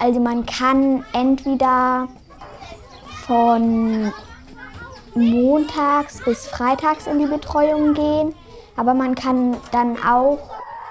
Also 0.00 0.18
man 0.18 0.46
kann 0.46 1.04
entweder 1.12 2.08
von 3.26 4.12
montags 5.14 6.24
bis 6.24 6.46
freitags 6.46 7.06
in 7.06 7.18
die 7.18 7.26
Betreuung 7.26 7.92
gehen, 7.92 8.34
aber 8.76 8.94
man 8.94 9.14
kann 9.14 9.58
dann 9.72 10.02
auch 10.02 10.38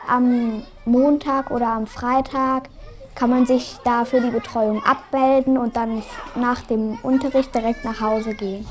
am 0.08 0.64
Montag 0.86 1.50
oder 1.50 1.70
am 1.70 1.88
Freitag 1.88 2.70
kann 3.16 3.32
man 3.32 3.46
sich 3.46 3.78
da 3.84 4.06
für 4.06 4.22
die 4.22 4.30
Betreuung 4.30 4.84
abmelden 4.86 5.58
und 5.58 5.76
dann 5.76 6.04
nach 6.36 6.62
dem 6.62 7.00
Unterricht 7.02 7.54
direkt 7.54 7.84
nach 7.84 8.00
Hause 8.00 8.34
gehen. 8.36 8.66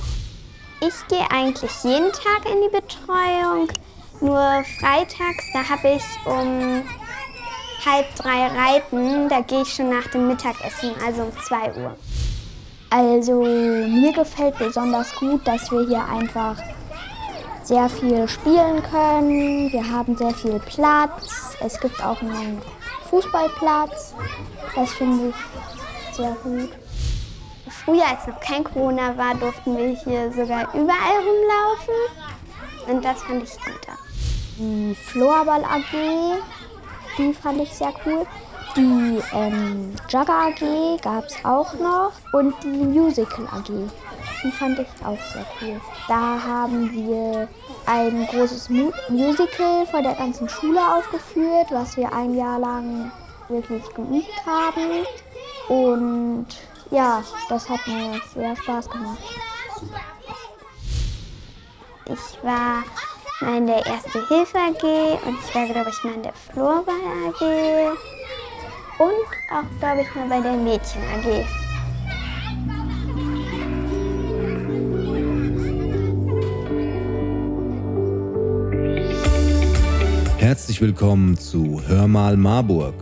Ich 0.80 1.07
gehe 1.09 1.30
eigentlich 1.30 1.73
jeden 1.82 2.12
Tag 2.12 2.46
in 2.50 2.62
die 2.62 2.75
Betreuung, 2.75 3.68
nur 4.20 4.64
freitags, 4.79 5.45
da 5.52 5.68
habe 5.68 5.96
ich 5.96 6.05
um 6.25 6.82
halb 7.91 8.14
drei 8.16 8.46
Reiten, 8.46 9.29
da 9.29 9.41
gehe 9.41 9.62
ich 9.62 9.73
schon 9.75 9.91
nach 9.91 10.07
dem 10.09 10.29
Mittagessen, 10.29 10.93
also 11.05 11.23
um 11.23 11.32
zwei 11.43 11.73
Uhr. 11.74 11.96
Also 12.91 13.42
mir 13.42 14.12
gefällt 14.12 14.59
besonders 14.59 15.15
gut, 15.15 15.46
dass 15.46 15.70
wir 15.70 15.87
hier 15.87 16.05
einfach 16.05 16.56
sehr 17.62 17.88
viel 17.88 18.27
spielen 18.27 18.82
können. 18.82 19.70
Wir 19.70 19.91
haben 19.91 20.16
sehr 20.16 20.32
viel 20.32 20.59
Platz. 20.60 21.56
Es 21.60 21.79
gibt 21.79 22.02
auch 22.02 22.20
einen 22.23 22.62
Fußballplatz. 23.10 24.15
Das 24.74 24.93
finde 24.93 25.29
ich 25.29 26.16
sehr 26.16 26.34
gut. 26.43 26.70
Früher, 27.84 28.07
als 28.09 28.27
noch 28.27 28.41
kein 28.41 28.65
Corona 28.65 29.16
war, 29.18 29.34
durften 29.34 29.77
wir 29.77 29.88
hier 29.88 30.32
sogar 30.32 30.74
überall 30.74 31.18
rumlaufen. 31.18 31.95
Und 32.87 33.05
das 33.05 33.23
fand 33.23 33.45
ich 33.45 33.52
gut. 33.52 33.87
Die 34.59 34.95
Floorball 34.95 35.62
AG, 35.62 36.38
die 37.19 37.35
fand 37.35 37.61
ich 37.61 37.75
sehr 37.75 37.93
cool. 38.07 38.27
Die 38.77 39.21
ähm, 39.33 39.95
Jagger 40.09 40.49
AG 40.49 41.01
gab 41.03 41.25
es 41.25 41.45
auch 41.45 41.75
noch 41.75 42.13
und 42.33 42.55
die 42.63 42.69
Musical 42.69 43.47
AG. 43.47 43.71
Die 44.45 44.52
fand 44.52 44.79
ich 44.79 44.87
auch 45.05 45.19
sehr 45.33 45.45
cool. 45.60 45.80
Da 46.07 46.41
haben 46.41 46.93
wir 46.93 47.49
ein 47.87 48.27
großes 48.29 48.69
Mu 48.69 48.93
Musical 49.09 49.87
vor 49.87 50.02
der 50.02 50.15
ganzen 50.15 50.49
Schule 50.49 50.80
aufgeführt, 50.80 51.66
was 51.71 51.97
wir 51.97 52.13
ein 52.13 52.35
Jahr 52.35 52.60
lang 52.60 53.10
wirklich 53.49 53.82
geübt 53.95 54.47
haben. 54.47 55.05
Und 55.69 56.47
ja, 56.91 57.23
das 57.49 57.69
hat 57.69 57.87
mir 57.87 58.21
sehr 58.32 58.55
Spaß 58.57 58.88
gemacht. 58.91 59.19
Ich 62.07 62.45
war 62.45 62.85
in 63.41 63.67
der 63.67 63.87
Erste 63.87 64.27
Hilfe 64.27 64.59
AG 64.59 64.83
und 65.27 65.39
ich 65.47 65.55
war, 65.55 65.67
glaube 65.67 65.91
ich, 65.91 66.05
mal 66.05 66.15
in 66.15 66.22
der 66.22 66.33
Florball 66.33 66.94
AG 67.28 67.97
und 68.99 69.12
auch, 69.53 69.78
glaube 69.78 70.03
ich, 70.03 70.15
mal 70.15 70.28
bei 70.28 70.41
der 70.41 70.55
Mädchen 70.55 71.00
AG. 71.15 71.47
Herzlich 80.39 80.81
willkommen 80.81 81.37
zu 81.37 81.81
Hör 81.87 82.09
mal 82.09 82.37
Marburg, 82.37 82.94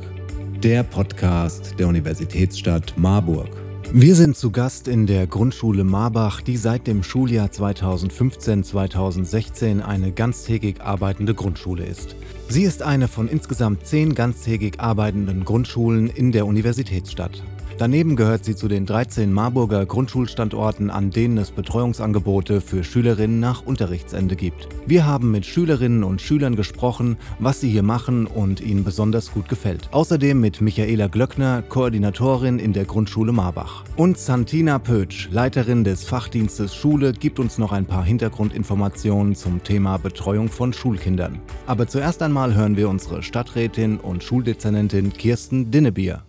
der 0.63 0.83
Podcast 0.83 1.79
der 1.79 1.89
Universitätsstadt 1.89 2.93
Marburg. 2.97 3.66
Wir 3.99 4.15
sind 4.15 4.37
zu 4.37 4.51
Gast 4.51 4.89
in 4.89 5.07
der 5.07 5.27
Grundschule 5.27 5.83
Marbach, 5.83 6.43
die 6.43 6.59
seit 6.59 6.87
dem 6.87 7.03
Schuljahr 7.03 7.49
2015-2016 7.49 9.81
eine 9.81 10.13
ganztägig 10.13 10.83
arbeitende 10.83 11.33
Grundschule 11.33 11.87
ist. 11.87 12.15
Sie 12.51 12.65
ist 12.65 12.83
eine 12.83 13.09
von 13.09 13.27
insgesamt 13.27 13.87
zehn 13.87 14.15
ganztägig 14.15 14.81
arbeitenden 14.81 15.47
Grundschulen 15.47 16.11
in 16.11 16.31
der 16.31 16.45
Universitätsstadt. 16.45 17.43
Daneben 17.79 18.17
gehört 18.17 18.43
sie 18.47 18.57
zu 18.57 18.69
den 18.69 18.87
13 18.87 19.31
Marburger 19.31 19.85
Grundschulstandorten, 19.85 20.89
an 20.89 21.11
denen 21.11 21.37
es 21.37 21.51
Betreuungsangebote 21.51 22.63
für 22.63 22.83
Schülerinnen 22.83 23.39
nach 23.39 23.67
Unterrichtsende 23.67 24.35
gibt. 24.35 24.69
Wir 24.87 25.05
haben 25.05 25.31
mit 25.31 25.45
Schülerinnen 25.45 26.03
und 26.03 26.23
Schülern 26.23 26.57
gesprochen, 26.57 27.19
was 27.39 27.61
sie 27.61 27.69
hier 27.69 27.83
machen 27.83 28.27
und 28.27 28.63
ihnen 28.63 28.83
besonders 28.83 29.31
gut 29.31 29.51
gefällt. 29.51 29.91
Außerdem 29.93 30.41
mit 30.41 30.63
Michaela 30.63 31.09
Glöckner, 31.09 31.61
Koordinatorin 31.61 32.59
in 32.59 32.73
der 32.73 32.87
Grundschule 32.87 33.33
Marbach. 33.33 33.85
Und 33.97 34.17
Santina 34.17 34.79
Pötsch, 34.79 35.29
Leiterin 35.31 35.85
des 35.85 36.05
Fachdienstes 36.05 36.75
Schule, 36.75 37.13
gibt 37.13 37.39
uns 37.39 37.59
noch 37.59 37.73
ein 37.73 37.85
paar 37.85 38.05
Hintergrundinformationen 38.05 39.35
zum 39.35 39.63
Thema 39.63 39.99
Betreuung 39.99 40.49
von 40.49 40.73
Schulkindern. 40.73 41.41
Aber 41.67 41.87
zuerst 41.87 42.23
einmal 42.23 42.55
hören 42.55 42.79
wir 42.79 42.89
unsere 42.89 43.23
Stadträtin 43.23 43.99
und 43.99 44.25
Schuldezernentin 44.25 45.13
Kirsten 45.13 45.71
Dinnebier. 45.71 46.23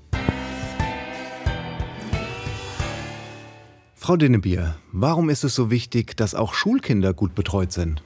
Frau 4.07 4.15
Dinnebier, 4.15 4.77
warum 4.93 5.29
ist 5.29 5.43
es 5.43 5.53
so 5.53 5.69
wichtig, 5.69 6.15
dass 6.15 6.33
auch 6.33 6.53
Schulkinder 6.53 7.13
gut 7.13 7.35
betreut 7.35 7.73
sind? 7.73 8.01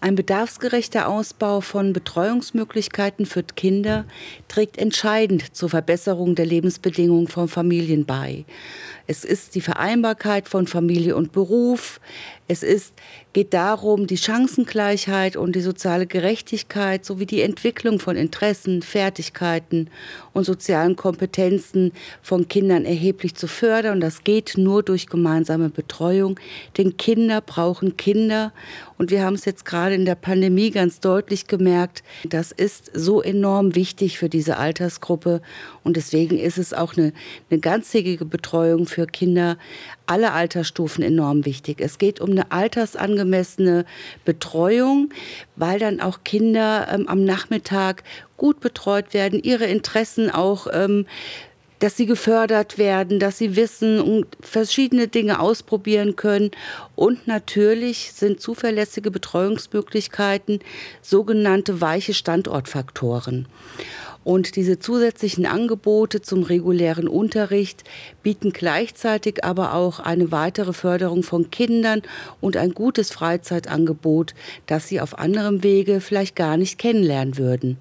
Ein 0.00 0.14
bedarfsgerechter 0.14 1.06
Ausbau 1.06 1.60
von 1.60 1.92
Betreuungsmöglichkeiten 1.92 3.26
für 3.26 3.42
Kinder 3.42 4.06
trägt 4.48 4.78
entscheidend 4.78 5.54
zur 5.54 5.68
Verbesserung 5.68 6.34
der 6.34 6.46
Lebensbedingungen 6.46 7.28
von 7.28 7.46
Familien 7.46 8.06
bei. 8.06 8.46
Es 9.06 9.22
ist 9.22 9.54
die 9.54 9.60
Vereinbarkeit 9.60 10.48
von 10.48 10.66
Familie 10.66 11.14
und 11.14 11.30
Beruf. 11.30 12.00
Es 12.48 12.62
ist, 12.62 12.92
geht 13.32 13.54
darum, 13.54 14.06
die 14.06 14.18
Chancengleichheit 14.18 15.36
und 15.36 15.54
die 15.54 15.60
soziale 15.60 16.06
Gerechtigkeit 16.06 17.04
sowie 17.04 17.24
die 17.24 17.40
Entwicklung 17.40 18.00
von 18.00 18.16
Interessen, 18.16 18.82
Fertigkeiten 18.82 19.88
und 20.32 20.44
sozialen 20.44 20.96
Kompetenzen 20.96 21.92
von 22.20 22.48
Kindern 22.48 22.84
erheblich 22.84 23.36
zu 23.36 23.46
fördern. 23.46 23.94
Und 23.94 24.00
das 24.00 24.24
geht 24.24 24.54
nur 24.58 24.82
durch 24.82 25.06
gemeinsame 25.06 25.68
Betreuung. 25.68 26.38
Denn 26.76 26.96
Kinder 26.96 27.40
brauchen 27.40 27.96
Kinder. 27.96 28.52
Und 28.98 29.10
wir 29.10 29.22
haben 29.24 29.34
es 29.34 29.44
jetzt 29.44 29.64
gerade 29.64 29.94
in 29.94 30.04
der 30.04 30.14
Pandemie 30.16 30.70
ganz 30.70 31.00
deutlich 31.00 31.46
gemerkt. 31.46 32.02
Das 32.24 32.50
ist 32.52 32.90
so 32.92 33.22
enorm 33.22 33.74
wichtig 33.76 34.18
für 34.18 34.28
diese 34.28 34.58
Altersgruppe. 34.58 35.42
Und 35.84 35.96
deswegen 35.96 36.38
ist 36.38 36.58
es 36.58 36.74
auch 36.74 36.96
eine, 36.96 37.12
eine 37.50 37.60
ganztägige 37.60 38.24
Betreuung 38.24 38.86
für 38.86 39.06
Kinder 39.06 39.58
aller 40.06 40.34
Altersstufen 40.34 41.02
enorm 41.02 41.44
wichtig. 41.44 41.80
Es 41.80 41.98
geht 41.98 42.20
um 42.20 42.30
eine 42.30 42.50
altersangemessene 42.50 43.84
Betreuung, 44.24 45.10
weil 45.56 45.78
dann 45.78 46.00
auch 46.00 46.24
Kinder 46.24 46.88
ähm, 46.92 47.08
am 47.08 47.24
Nachmittag 47.24 48.02
gut 48.36 48.60
betreut 48.60 49.14
werden, 49.14 49.42
ihre 49.42 49.66
Interessen 49.66 50.30
auch 50.30 50.66
ähm, 50.72 51.06
dass 51.82 51.96
sie 51.96 52.06
gefördert 52.06 52.78
werden, 52.78 53.18
dass 53.18 53.38
sie 53.38 53.56
wissen 53.56 54.00
und 54.00 54.26
verschiedene 54.40 55.08
Dinge 55.08 55.40
ausprobieren 55.40 56.14
können. 56.14 56.52
Und 56.94 57.26
natürlich 57.26 58.12
sind 58.12 58.40
zuverlässige 58.40 59.10
Betreuungsmöglichkeiten 59.10 60.60
sogenannte 61.00 61.80
weiche 61.80 62.14
Standortfaktoren. 62.14 63.48
Und 64.24 64.56
diese 64.56 64.78
zusätzlichen 64.78 65.46
Angebote 65.46 66.22
zum 66.22 66.42
regulären 66.42 67.08
Unterricht 67.08 67.82
bieten 68.22 68.52
gleichzeitig 68.52 69.44
aber 69.44 69.74
auch 69.74 69.98
eine 69.98 70.30
weitere 70.30 70.72
Förderung 70.72 71.22
von 71.22 71.50
Kindern 71.50 72.02
und 72.40 72.56
ein 72.56 72.72
gutes 72.72 73.10
Freizeitangebot, 73.10 74.34
das 74.66 74.88
sie 74.88 75.00
auf 75.00 75.18
anderem 75.18 75.62
Wege 75.62 76.00
vielleicht 76.00 76.36
gar 76.36 76.56
nicht 76.56 76.78
kennenlernen 76.78 77.36
würden. 77.36 77.78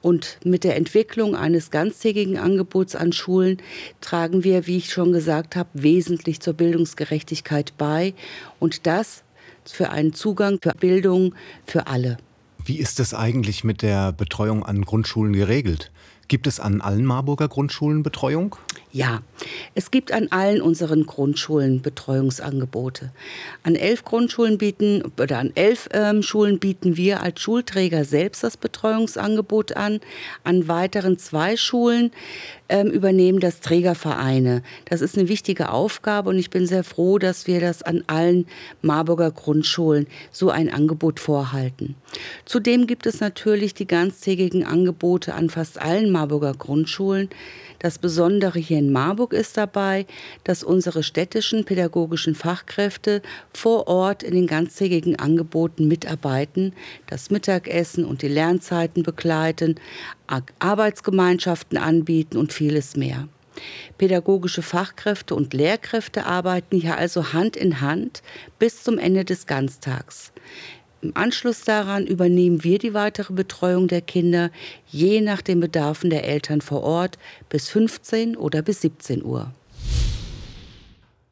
Und 0.00 0.38
mit 0.44 0.64
der 0.64 0.76
Entwicklung 0.76 1.34
eines 1.34 1.70
ganztägigen 1.70 2.38
Angebots 2.38 2.94
an 2.94 3.12
Schulen 3.12 3.58
tragen 4.00 4.44
wir, 4.44 4.66
wie 4.66 4.76
ich 4.76 4.92
schon 4.92 5.12
gesagt 5.12 5.56
habe, 5.56 5.68
wesentlich 5.72 6.40
zur 6.40 6.54
Bildungsgerechtigkeit 6.54 7.74
bei 7.76 8.14
und 8.60 8.86
das 8.86 9.24
für 9.64 9.90
einen 9.90 10.14
Zugang 10.14 10.58
für 10.62 10.72
Bildung 10.72 11.34
für 11.66 11.88
alle. 11.88 12.18
Wie 12.68 12.78
ist 12.78 13.00
es 13.00 13.14
eigentlich 13.14 13.64
mit 13.64 13.80
der 13.80 14.12
Betreuung 14.12 14.62
an 14.62 14.82
Grundschulen 14.82 15.32
geregelt? 15.32 15.90
Gibt 16.28 16.46
es 16.46 16.60
an 16.60 16.82
allen 16.82 17.06
Marburger 17.06 17.48
Grundschulen 17.48 18.02
Betreuung? 18.02 18.56
Ja, 18.90 19.20
es 19.74 19.90
gibt 19.90 20.12
an 20.12 20.28
allen 20.30 20.62
unseren 20.62 21.04
Grundschulen 21.04 21.82
Betreuungsangebote. 21.82 23.12
An 23.62 23.74
elf 23.74 24.02
Grundschulen 24.02 24.56
bieten 24.56 25.02
oder 25.20 25.38
an 25.38 25.52
elf 25.54 25.90
ähm, 25.92 26.22
Schulen 26.22 26.58
bieten 26.58 26.96
wir 26.96 27.22
als 27.22 27.40
Schulträger 27.40 28.04
selbst 28.04 28.42
das 28.42 28.56
Betreuungsangebot 28.56 29.76
an. 29.76 30.00
An 30.42 30.68
weiteren 30.68 31.18
zwei 31.18 31.58
Schulen 31.58 32.12
ähm, 32.70 32.88
übernehmen 32.88 33.40
das 33.40 33.60
Trägervereine. 33.60 34.62
Das 34.86 35.02
ist 35.02 35.18
eine 35.18 35.28
wichtige 35.28 35.70
Aufgabe 35.70 36.30
und 36.30 36.38
ich 36.38 36.48
bin 36.48 36.66
sehr 36.66 36.84
froh, 36.84 37.18
dass 37.18 37.46
wir 37.46 37.60
das 37.60 37.82
an 37.82 38.04
allen 38.06 38.46
Marburger 38.80 39.30
Grundschulen 39.30 40.06
so 40.30 40.48
ein 40.48 40.72
Angebot 40.72 41.20
vorhalten. 41.20 41.94
Zudem 42.46 42.86
gibt 42.86 43.04
es 43.04 43.20
natürlich 43.20 43.74
die 43.74 43.86
ganztägigen 43.86 44.64
Angebote 44.64 45.34
an 45.34 45.50
fast 45.50 45.80
allen 45.80 46.10
Marburger 46.10 46.54
Grundschulen. 46.54 47.28
Das 47.80 47.98
Besondere 47.98 48.58
hier 48.58 48.77
in 48.78 48.92
Marburg 48.92 49.32
ist 49.32 49.56
dabei, 49.56 50.06
dass 50.44 50.62
unsere 50.62 51.02
städtischen 51.02 51.64
pädagogischen 51.64 52.34
Fachkräfte 52.34 53.22
vor 53.52 53.88
Ort 53.88 54.22
in 54.22 54.34
den 54.34 54.46
ganztägigen 54.46 55.16
Angeboten 55.16 55.88
mitarbeiten, 55.88 56.72
das 57.06 57.30
Mittagessen 57.30 58.04
und 58.04 58.22
die 58.22 58.28
Lernzeiten 58.28 59.02
begleiten, 59.02 59.74
Arbeitsgemeinschaften 60.58 61.78
anbieten 61.78 62.36
und 62.36 62.52
vieles 62.52 62.96
mehr. 62.96 63.28
Pädagogische 63.96 64.62
Fachkräfte 64.62 65.34
und 65.34 65.52
Lehrkräfte 65.52 66.26
arbeiten 66.26 66.80
hier 66.80 66.96
also 66.96 67.32
Hand 67.32 67.56
in 67.56 67.80
Hand 67.80 68.22
bis 68.58 68.84
zum 68.84 68.98
Ende 68.98 69.24
des 69.24 69.46
Ganztags. 69.46 70.32
Im 71.00 71.16
Anschluss 71.16 71.62
daran 71.62 72.06
übernehmen 72.06 72.64
wir 72.64 72.78
die 72.78 72.92
weitere 72.92 73.32
Betreuung 73.32 73.86
der 73.86 74.00
Kinder 74.00 74.50
je 74.88 75.20
nach 75.20 75.42
den 75.42 75.60
Bedarfen 75.60 76.10
der 76.10 76.24
Eltern 76.24 76.60
vor 76.60 76.82
Ort 76.82 77.18
bis 77.48 77.68
15 77.68 78.36
oder 78.36 78.62
bis 78.62 78.80
17 78.80 79.22
Uhr. 79.22 79.52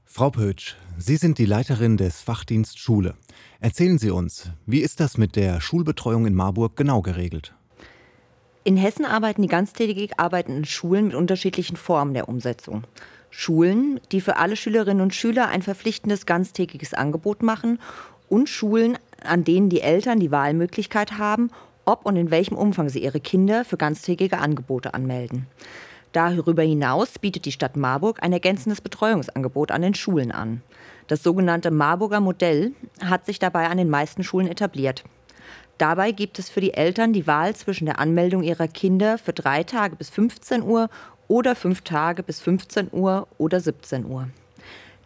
Frau 0.05 0.31
Pötsch, 0.31 0.77
Sie 0.99 1.17
sind 1.17 1.39
die 1.39 1.47
Leiterin 1.47 1.97
des 1.97 2.21
Fachdienst 2.21 2.79
Schule. 2.79 3.15
Erzählen 3.61 3.99
Sie 3.99 4.11
uns, 4.11 4.51
wie 4.67 4.81
ist 4.81 5.01
das 5.01 5.19
mit 5.19 5.35
der 5.35 5.61
Schulbetreuung 5.61 6.27
in 6.27 6.35
Marburg 6.35 6.77
genau 6.77 7.03
geregelt? 7.03 7.53
In 8.63 8.77
Hessen 8.77 9.05
arbeiten 9.05 9.43
die 9.43 9.49
ganztägig 9.49 10.19
arbeitenden 10.19 10.65
Schulen 10.65 11.09
mit 11.09 11.15
unterschiedlichen 11.17 11.77
Formen 11.77 12.15
der 12.15 12.29
Umsetzung. 12.29 12.85
Schulen, 13.31 14.01
die 14.13 14.21
für 14.21 14.37
alle 14.37 14.57
Schülerinnen 14.57 15.03
und 15.03 15.15
Schüler 15.15 15.49
ein 15.49 15.63
verpflichtendes 15.63 16.25
ganztägiges 16.25 16.95
Angebot 16.95 17.43
machen 17.43 17.79
und 18.29 18.49
Schulen, 18.49 18.99
an 19.27 19.45
denen 19.45 19.69
die 19.69 19.81
Eltern 19.81 20.21
die 20.21 20.31
Wahlmöglichkeit 20.31 21.19
haben, 21.19 21.51
ob 21.85 22.05
und 22.05 22.17
in 22.17 22.31
welchem 22.31 22.57
Umfang 22.57 22.89
sie 22.89 23.03
ihre 23.03 23.21
Kinder 23.21 23.65
für 23.65 23.77
ganztägige 23.77 24.39
Angebote 24.39 24.95
anmelden. 24.95 25.47
Darüber 26.13 26.63
hinaus 26.63 27.19
bietet 27.19 27.45
die 27.45 27.53
Stadt 27.53 27.77
Marburg 27.77 28.23
ein 28.23 28.33
ergänzendes 28.33 28.81
Betreuungsangebot 28.81 29.71
an 29.71 29.83
den 29.83 29.95
Schulen 29.95 30.33
an. 30.33 30.63
Das 31.09 31.23
sogenannte 31.23 31.71
Marburger 31.71 32.21
Modell 32.21 32.73
hat 33.05 33.27
sich 33.27 33.39
dabei 33.39 33.69
an 33.69 33.77
den 33.77 33.91
meisten 33.91 34.25
Schulen 34.25 34.49
etabliert. 34.49 35.05
Dabei 35.79 36.13
gibt 36.13 36.39
es 36.39 36.49
für 36.49 36.63
die 36.63 36.73
Eltern 36.73 37.13
die 37.13 37.27
Wahl 37.27 37.55
zwischen 37.55 37.85
der 37.85 37.99
Anmeldung 37.99 38.43
ihrer 38.43 38.67
Kinder 38.67 39.19
für 39.19 39.35
drei 39.35 39.63
Tage 39.63 39.97
bis 39.97 40.09
15 40.09 40.63
Uhr 40.63 40.89
oder 41.29 41.55
fünf 41.55 41.83
Tage 41.83 42.23
bis 42.23 42.41
15 42.41 42.89
Uhr 42.93 43.29
oder 43.37 43.61
17 43.61 44.07
Uhr. 44.07 44.29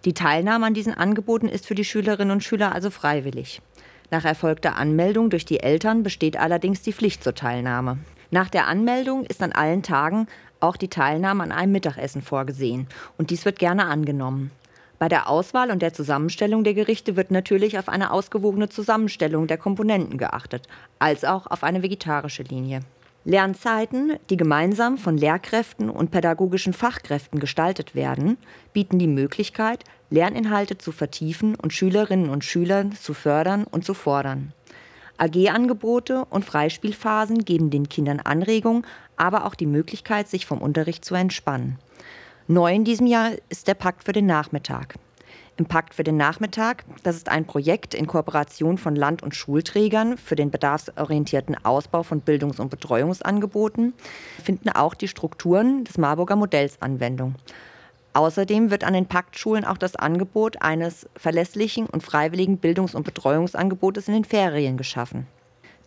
Die 0.04 0.14
Teilnahme 0.14 0.66
an 0.66 0.74
diesen 0.74 0.94
Angeboten 0.94 1.48
ist 1.48 1.66
für 1.66 1.74
die 1.74 1.84
Schülerinnen 1.84 2.30
und 2.30 2.44
Schüler 2.44 2.72
also 2.72 2.88
freiwillig. 2.90 3.60
Nach 4.10 4.24
erfolgter 4.24 4.76
Anmeldung 4.76 5.30
durch 5.30 5.44
die 5.44 5.60
Eltern 5.60 6.02
besteht 6.02 6.36
allerdings 6.36 6.82
die 6.82 6.92
Pflicht 6.92 7.22
zur 7.22 7.34
Teilnahme. 7.34 7.98
Nach 8.32 8.48
der 8.48 8.66
Anmeldung 8.66 9.24
ist 9.24 9.42
an 9.42 9.52
allen 9.52 9.82
Tagen 9.82 10.26
auch 10.58 10.76
die 10.76 10.88
Teilnahme 10.88 11.42
an 11.42 11.52
einem 11.52 11.72
Mittagessen 11.72 12.20
vorgesehen 12.20 12.86
und 13.18 13.30
dies 13.30 13.44
wird 13.44 13.58
gerne 13.58 13.86
angenommen. 13.86 14.50
Bei 14.98 15.08
der 15.08 15.30
Auswahl 15.30 15.70
und 15.70 15.80
der 15.80 15.94
Zusammenstellung 15.94 16.62
der 16.62 16.74
Gerichte 16.74 17.16
wird 17.16 17.30
natürlich 17.30 17.78
auf 17.78 17.88
eine 17.88 18.10
ausgewogene 18.12 18.68
Zusammenstellung 18.68 19.46
der 19.46 19.56
Komponenten 19.56 20.18
geachtet, 20.18 20.66
als 20.98 21.24
auch 21.24 21.46
auf 21.46 21.64
eine 21.64 21.82
vegetarische 21.82 22.42
Linie. 22.42 22.80
Lernzeiten, 23.24 24.14
die 24.28 24.36
gemeinsam 24.36 24.98
von 24.98 25.16
Lehrkräften 25.16 25.88
und 25.88 26.10
pädagogischen 26.10 26.72
Fachkräften 26.72 27.38
gestaltet 27.38 27.94
werden, 27.94 28.38
bieten 28.72 28.98
die 28.98 29.06
Möglichkeit, 29.06 29.84
Lerninhalte 30.10 30.76
zu 30.76 30.92
vertiefen 30.92 31.54
und 31.54 31.72
Schülerinnen 31.72 32.28
und 32.28 32.44
Schüler 32.44 32.90
zu 32.90 33.14
fördern 33.14 33.64
und 33.64 33.84
zu 33.84 33.94
fordern. 33.94 34.52
AG-Angebote 35.18 36.24
und 36.30 36.44
Freispielphasen 36.44 37.44
geben 37.44 37.70
den 37.70 37.88
Kindern 37.88 38.20
Anregungen, 38.20 38.86
aber 39.16 39.44
auch 39.44 39.54
die 39.54 39.66
Möglichkeit, 39.66 40.28
sich 40.28 40.46
vom 40.46 40.62
Unterricht 40.62 41.04
zu 41.04 41.14
entspannen. 41.14 41.78
Neu 42.48 42.74
in 42.74 42.84
diesem 42.84 43.06
Jahr 43.06 43.32
ist 43.48 43.68
der 43.68 43.74
Pakt 43.74 44.04
für 44.04 44.12
den 44.12 44.26
Nachmittag. 44.26 44.94
Im 45.56 45.66
Pakt 45.66 45.92
für 45.94 46.04
den 46.04 46.16
Nachmittag, 46.16 46.84
das 47.02 47.16
ist 47.16 47.28
ein 47.28 47.44
Projekt 47.44 47.94
in 47.94 48.06
Kooperation 48.06 48.78
von 48.78 48.96
Land- 48.96 49.22
und 49.22 49.34
Schulträgern 49.34 50.16
für 50.16 50.34
den 50.34 50.50
bedarfsorientierten 50.50 51.64
Ausbau 51.66 52.02
von 52.02 52.22
Bildungs- 52.22 52.58
und 52.58 52.70
Betreuungsangeboten, 52.70 53.92
finden 54.42 54.70
auch 54.70 54.94
die 54.94 55.06
Strukturen 55.06 55.84
des 55.84 55.98
Marburger 55.98 56.36
Modells 56.36 56.80
Anwendung. 56.80 57.34
Außerdem 58.12 58.70
wird 58.70 58.82
an 58.82 58.94
den 58.94 59.06
Paktschulen 59.06 59.64
auch 59.64 59.78
das 59.78 59.94
Angebot 59.94 60.62
eines 60.62 61.08
verlässlichen 61.16 61.86
und 61.86 62.02
freiwilligen 62.02 62.58
Bildungs- 62.58 62.94
und 62.94 63.04
Betreuungsangebotes 63.04 64.08
in 64.08 64.14
den 64.14 64.24
Ferien 64.24 64.76
geschaffen. 64.76 65.26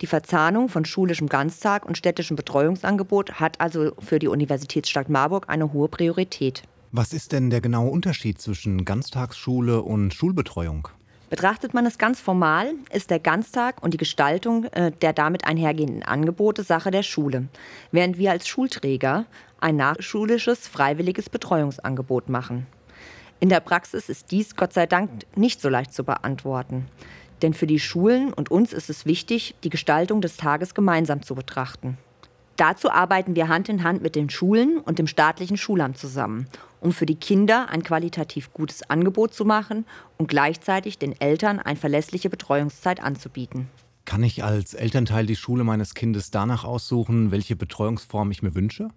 Die 0.01 0.07
Verzahnung 0.07 0.69
von 0.69 0.85
schulischem 0.85 1.27
Ganztag 1.27 1.85
und 1.85 1.97
städtischem 1.97 2.35
Betreuungsangebot 2.35 3.39
hat 3.39 3.59
also 3.61 3.91
für 3.99 4.19
die 4.19 4.27
Universitätsstadt 4.27 5.09
Marburg 5.09 5.49
eine 5.49 5.71
hohe 5.73 5.87
Priorität. 5.87 6.63
Was 6.91 7.13
ist 7.13 7.31
denn 7.31 7.49
der 7.49 7.61
genaue 7.61 7.89
Unterschied 7.89 8.39
zwischen 8.39 8.85
Ganztagsschule 8.85 9.81
und 9.81 10.13
Schulbetreuung? 10.13 10.87
Betrachtet 11.29 11.73
man 11.73 11.87
es 11.87 11.97
ganz 11.97 12.19
formal, 12.19 12.73
ist 12.91 13.09
der 13.09 13.19
Ganztag 13.19 13.81
und 13.81 13.95
die 13.95 13.97
Gestaltung 13.97 14.65
äh, 14.65 14.91
der 14.91 15.13
damit 15.13 15.45
einhergehenden 15.45 16.03
Angebote 16.03 16.61
Sache 16.61 16.91
der 16.91 17.01
Schule, 17.01 17.47
während 17.91 18.19
wir 18.19 18.29
als 18.29 18.47
Schulträger 18.47 19.25
ein 19.63 19.77
nachschulisches, 19.77 20.67
freiwilliges 20.67 21.29
Betreuungsangebot 21.29 22.29
machen. 22.29 22.67
In 23.39 23.49
der 23.49 23.61
Praxis 23.61 24.09
ist 24.09 24.31
dies 24.31 24.55
Gott 24.55 24.73
sei 24.73 24.85
Dank 24.85 25.09
nicht 25.35 25.61
so 25.61 25.69
leicht 25.69 25.93
zu 25.93 26.03
beantworten. 26.03 26.85
Denn 27.41 27.53
für 27.53 27.67
die 27.67 27.79
Schulen 27.79 28.33
und 28.33 28.51
uns 28.51 28.71
ist 28.71 28.89
es 28.89 29.05
wichtig, 29.05 29.55
die 29.63 29.69
Gestaltung 29.69 30.21
des 30.21 30.37
Tages 30.37 30.73
gemeinsam 30.73 31.23
zu 31.23 31.35
betrachten. 31.35 31.97
Dazu 32.55 32.91
arbeiten 32.91 33.35
wir 33.35 33.47
Hand 33.47 33.67
in 33.67 33.83
Hand 33.83 34.01
mit 34.03 34.15
den 34.15 34.29
Schulen 34.29 34.77
und 34.77 34.99
dem 34.99 35.07
staatlichen 35.07 35.57
Schulamt 35.57 35.97
zusammen, 35.97 36.47
um 36.79 36.91
für 36.91 37.05
die 37.05 37.15
Kinder 37.15 37.69
ein 37.69 37.83
qualitativ 37.83 38.53
gutes 38.53 38.89
Angebot 38.89 39.33
zu 39.33 39.43
machen 39.43 39.85
und 40.17 40.27
gleichzeitig 40.27 40.99
den 40.99 41.19
Eltern 41.19 41.59
eine 41.59 41.77
verlässliche 41.77 42.29
Betreuungszeit 42.29 43.01
anzubieten. 43.01 43.69
Kann 44.05 44.23
ich 44.23 44.43
als 44.43 44.73
Elternteil 44.73 45.25
die 45.25 45.35
Schule 45.35 45.63
meines 45.63 45.95
Kindes 45.95 46.29
danach 46.29 46.63
aussuchen, 46.63 47.31
welche 47.31 47.55
Betreuungsform 47.55 48.31
ich 48.31 48.43
mir 48.43 48.53
wünsche? 48.53 48.89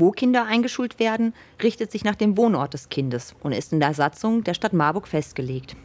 Wo 0.00 0.12
Kinder 0.12 0.46
eingeschult 0.46 0.98
werden, 0.98 1.34
richtet 1.62 1.92
sich 1.92 2.04
nach 2.04 2.14
dem 2.14 2.38
Wohnort 2.38 2.72
des 2.72 2.88
Kindes 2.88 3.34
und 3.42 3.52
ist 3.52 3.74
in 3.74 3.80
der 3.80 3.92
Satzung 3.92 4.42
der 4.44 4.54
Stadt 4.54 4.72
Marburg 4.72 5.06
festgelegt. 5.06 5.76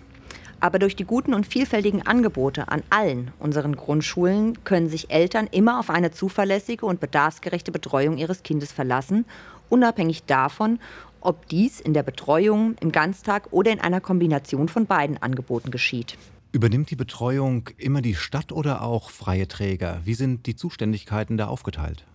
Aber 0.62 0.80
durch 0.80 0.96
die 0.96 1.04
guten 1.04 1.34
und 1.34 1.46
vielfältigen 1.46 2.08
Angebote 2.08 2.70
an 2.70 2.82
allen 2.90 3.32
unseren 3.40 3.76
Grundschulen 3.76 4.64
können 4.64 4.88
sich 4.88 5.12
Eltern 5.12 5.50
immer 5.52 5.82
auf 5.82 5.90
eine 5.90 6.12
zuverlässige 6.12 6.86
und 6.86 7.02
bedarfsgerechte 7.02 7.74
Betreuung 7.74 8.18
ihres 8.18 8.42
Kindes 8.42 8.72
verlassen, 8.72 9.26
unabhängig 9.68 10.24
davon, 10.24 10.80
ob 11.20 11.50
dies 11.50 11.82
in 11.82 11.94
der 11.94 12.04
Betreuung, 12.04 12.76
im 12.80 12.94
Ganztag 12.94 13.52
oder 13.52 13.74
in 13.74 13.82
einer 13.82 14.00
Kombination 14.00 14.70
von 14.70 14.86
beiden 14.86 15.22
Angeboten 15.22 15.72
geschieht. 15.72 16.18
Übernimmt 16.54 16.90
die 16.90 16.96
Betreuung 16.96 17.70
immer 17.78 18.02
die 18.02 18.16
Stadt 18.16 18.54
oder 18.54 18.82
auch 18.82 19.10
freie 19.10 19.50
Träger? 19.50 20.00
Wie 20.06 20.14
sind 20.14 20.46
die 20.46 20.56
Zuständigkeiten 20.56 21.36
da 21.36 21.48
aufgeteilt? 21.48 22.06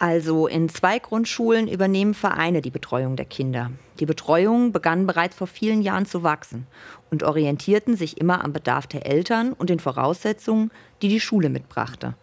Also 0.00 0.46
in 0.46 0.68
zwei 0.68 1.00
Grundschulen 1.00 1.66
übernehmen 1.66 2.14
Vereine 2.14 2.62
die 2.62 2.70
Betreuung 2.70 3.16
der 3.16 3.26
Kinder. 3.26 3.72
Die 3.98 4.06
Betreuungen 4.06 4.70
begannen 4.70 5.08
bereits 5.08 5.34
vor 5.34 5.48
vielen 5.48 5.82
Jahren 5.82 6.06
zu 6.06 6.22
wachsen 6.22 6.68
und 7.10 7.24
orientierten 7.24 7.96
sich 7.96 8.20
immer 8.20 8.44
am 8.44 8.52
Bedarf 8.52 8.86
der 8.86 9.06
Eltern 9.06 9.52
und 9.52 9.70
den 9.70 9.80
Voraussetzungen, 9.80 10.70
die 11.02 11.08
die 11.08 11.18
Schule 11.18 11.48
mitbrachte. 11.48 12.14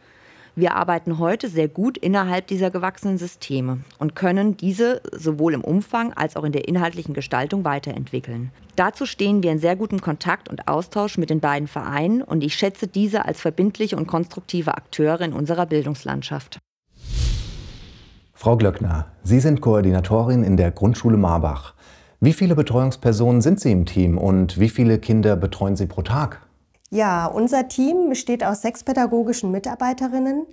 Wir 0.58 0.74
arbeiten 0.74 1.20
heute 1.20 1.50
sehr 1.50 1.68
gut 1.68 1.98
innerhalb 1.98 2.48
dieser 2.48 2.72
gewachsenen 2.72 3.18
Systeme 3.18 3.80
und 4.00 4.16
können 4.16 4.56
diese 4.56 5.02
sowohl 5.12 5.54
im 5.54 5.66
Umfang 5.66 6.14
als 6.14 6.38
auch 6.38 6.46
in 6.46 6.54
der 6.54 6.70
inhaltlichen 6.70 7.14
Gestaltung 7.14 7.66
weiterentwickeln. 7.66 8.52
Dazu 8.78 9.06
stehen 9.06 9.44
wir 9.44 9.52
in 9.52 9.60
sehr 9.60 9.76
gutem 9.76 10.00
Kontakt 10.00 10.48
und 10.48 10.70
Austausch 10.70 11.18
mit 11.18 11.30
den 11.30 11.42
beiden 11.42 11.68
Vereinen 11.68 12.22
und 12.22 12.42
ich 12.42 12.56
schätze 12.56 12.88
diese 12.88 13.26
als 13.26 13.42
verbindliche 13.42 13.98
und 13.98 14.08
konstruktive 14.08 14.78
Akteure 14.78 15.22
in 15.22 15.34
unserer 15.34 15.66
Bildungslandschaft. 15.66 16.60
Frau 18.38 18.58
Glöckner, 18.58 19.06
Sie 19.24 19.40
sind 19.40 19.62
Koordinatorin 19.62 20.44
in 20.44 20.58
der 20.58 20.70
Grundschule 20.70 21.16
Marbach. 21.16 21.74
Wie 22.20 22.34
viele 22.34 22.54
Betreuungspersonen 22.54 23.42
sind 23.42 23.62
Sie 23.62 23.72
im 23.72 23.86
Team 23.86 24.18
und 24.18 24.60
wie 24.60 24.68
viele 24.68 25.00
Kinder 25.00 25.38
betreuen 25.38 25.78
Sie 25.78 25.86
pro 25.86 26.02
Tag? 26.02 26.42
Ja, 26.92 27.28
unser 27.28 27.70
Team 27.70 28.10
besteht 28.10 28.44
aus 28.44 28.62
sechs 28.62 28.84
pädagogischen 28.84 29.52
Mitarbeiterinnen 29.52 30.48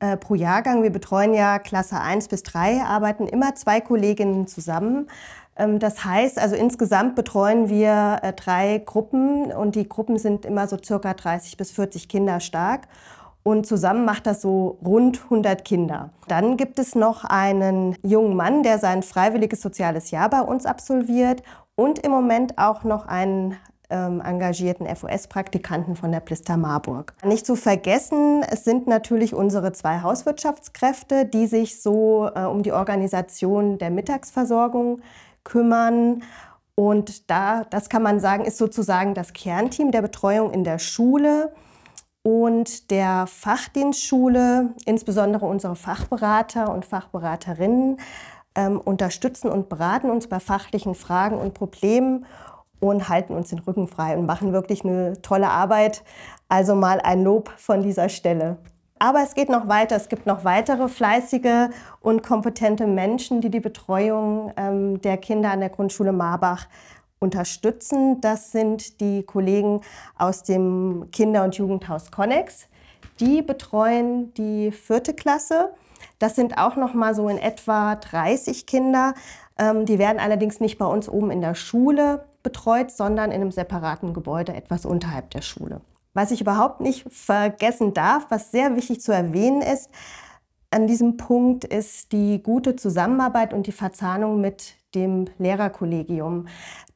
äh, 0.00 0.18
pro 0.18 0.34
Jahrgang. 0.34 0.82
Wir 0.82 0.90
betreuen 0.90 1.32
ja 1.32 1.58
Klasse 1.58 1.98
1 1.98 2.28
bis 2.28 2.42
3, 2.42 2.82
arbeiten 2.82 3.26
immer 3.26 3.54
zwei 3.54 3.80
Kolleginnen 3.80 4.46
zusammen. 4.46 5.08
Ähm, 5.56 5.78
das 5.78 6.04
heißt, 6.04 6.38
also 6.38 6.54
insgesamt 6.54 7.14
betreuen 7.14 7.70
wir 7.70 8.18
äh, 8.22 8.34
drei 8.34 8.82
Gruppen 8.84 9.52
und 9.52 9.74
die 9.74 9.88
Gruppen 9.88 10.18
sind 10.18 10.44
immer 10.44 10.68
so 10.68 10.76
circa 10.84 11.14
30 11.14 11.56
bis 11.56 11.70
40 11.70 12.10
Kinder 12.10 12.40
stark. 12.40 12.88
Und 13.44 13.66
zusammen 13.66 14.04
macht 14.04 14.26
das 14.26 14.42
so 14.42 14.78
rund 14.84 15.24
100 15.24 15.64
Kinder. 15.64 16.10
Dann 16.28 16.56
gibt 16.56 16.78
es 16.78 16.94
noch 16.94 17.24
einen 17.24 17.96
jungen 18.02 18.36
Mann, 18.36 18.62
der 18.62 18.78
sein 18.78 19.02
freiwilliges 19.02 19.60
soziales 19.60 20.10
Jahr 20.10 20.30
bei 20.30 20.42
uns 20.42 20.64
absolviert 20.64 21.42
und 21.74 21.98
im 21.98 22.12
Moment 22.12 22.58
auch 22.58 22.84
noch 22.84 23.06
einen 23.06 23.56
ähm, 23.90 24.20
engagierten 24.20 24.86
FOS-Praktikanten 24.86 25.96
von 25.96 26.12
der 26.12 26.20
Plister 26.20 26.56
Marburg. 26.56 27.14
Nicht 27.24 27.44
zu 27.44 27.56
vergessen, 27.56 28.42
es 28.48 28.64
sind 28.64 28.86
natürlich 28.86 29.34
unsere 29.34 29.72
zwei 29.72 30.00
Hauswirtschaftskräfte, 30.02 31.26
die 31.26 31.46
sich 31.46 31.82
so 31.82 32.30
äh, 32.34 32.44
um 32.44 32.62
die 32.62 32.72
Organisation 32.72 33.78
der 33.78 33.90
Mittagsversorgung 33.90 35.00
kümmern. 35.44 36.22
Und 36.74 37.30
da, 37.30 37.64
das 37.64 37.88
kann 37.88 38.02
man 38.02 38.18
sagen, 38.18 38.44
ist 38.44 38.56
sozusagen 38.56 39.14
das 39.14 39.32
Kernteam 39.34 39.90
der 39.90 40.02
Betreuung 40.02 40.52
in 40.52 40.64
der 40.64 40.78
Schule 40.78 41.52
und 42.22 42.90
der 42.90 43.26
Fachdienstschule, 43.26 44.74
insbesondere 44.84 45.46
unsere 45.46 45.76
Fachberater 45.76 46.72
und 46.72 46.84
Fachberaterinnen, 46.84 47.98
ähm, 48.54 48.80
unterstützen 48.80 49.50
und 49.50 49.68
beraten 49.68 50.10
uns 50.10 50.28
bei 50.28 50.38
fachlichen 50.38 50.94
Fragen 50.94 51.36
und 51.38 51.54
Problemen 51.54 52.26
und 52.80 53.08
halten 53.08 53.34
uns 53.34 53.50
den 53.50 53.60
Rücken 53.60 53.88
frei 53.88 54.16
und 54.16 54.26
machen 54.26 54.52
wirklich 54.52 54.84
eine 54.84 55.20
tolle 55.22 55.48
Arbeit. 55.48 56.04
Also 56.48 56.74
mal 56.74 57.00
ein 57.00 57.22
Lob 57.24 57.50
von 57.56 57.82
dieser 57.82 58.08
Stelle. 58.08 58.58
Aber 58.98 59.22
es 59.22 59.34
geht 59.34 59.48
noch 59.48 59.66
weiter. 59.68 59.96
Es 59.96 60.08
gibt 60.08 60.26
noch 60.26 60.44
weitere 60.44 60.88
fleißige 60.88 61.70
und 62.00 62.22
kompetente 62.22 62.86
Menschen, 62.86 63.40
die 63.40 63.50
die 63.50 63.60
Betreuung 63.60 64.52
ähm, 64.56 65.00
der 65.00 65.16
Kinder 65.16 65.50
an 65.50 65.60
der 65.60 65.70
Grundschule 65.70 66.12
Marbach 66.12 66.66
unterstützen. 67.22 68.20
Das 68.20 68.52
sind 68.52 69.00
die 69.00 69.22
Kollegen 69.22 69.80
aus 70.18 70.42
dem 70.42 71.08
Kinder- 71.12 71.44
und 71.44 71.54
Jugendhaus 71.56 72.10
Connex. 72.10 72.68
Die 73.20 73.42
betreuen 73.42 74.34
die 74.34 74.72
vierte 74.72 75.14
Klasse. 75.14 75.70
Das 76.18 76.36
sind 76.36 76.58
auch 76.58 76.76
noch 76.76 76.94
mal 76.94 77.14
so 77.14 77.28
in 77.28 77.38
etwa 77.38 77.94
30 77.96 78.66
Kinder. 78.66 79.14
Ähm, 79.58 79.86
die 79.86 79.98
werden 79.98 80.18
allerdings 80.18 80.60
nicht 80.60 80.78
bei 80.78 80.86
uns 80.86 81.08
oben 81.08 81.30
in 81.30 81.40
der 81.40 81.54
Schule 81.54 82.26
betreut, 82.42 82.90
sondern 82.90 83.30
in 83.30 83.40
einem 83.40 83.52
separaten 83.52 84.14
Gebäude 84.14 84.54
etwas 84.54 84.84
unterhalb 84.84 85.30
der 85.30 85.42
Schule. 85.42 85.80
Was 86.14 86.30
ich 86.30 86.40
überhaupt 86.40 86.80
nicht 86.80 87.06
vergessen 87.12 87.94
darf, 87.94 88.26
was 88.28 88.50
sehr 88.50 88.76
wichtig 88.76 89.00
zu 89.00 89.12
erwähnen 89.12 89.62
ist, 89.62 89.90
an 90.70 90.86
diesem 90.86 91.16
Punkt 91.16 91.64
ist 91.64 92.12
die 92.12 92.42
gute 92.42 92.76
Zusammenarbeit 92.76 93.52
und 93.52 93.66
die 93.66 93.72
Verzahnung 93.72 94.40
mit 94.40 94.74
dem 94.94 95.26
Lehrerkollegium. 95.38 96.46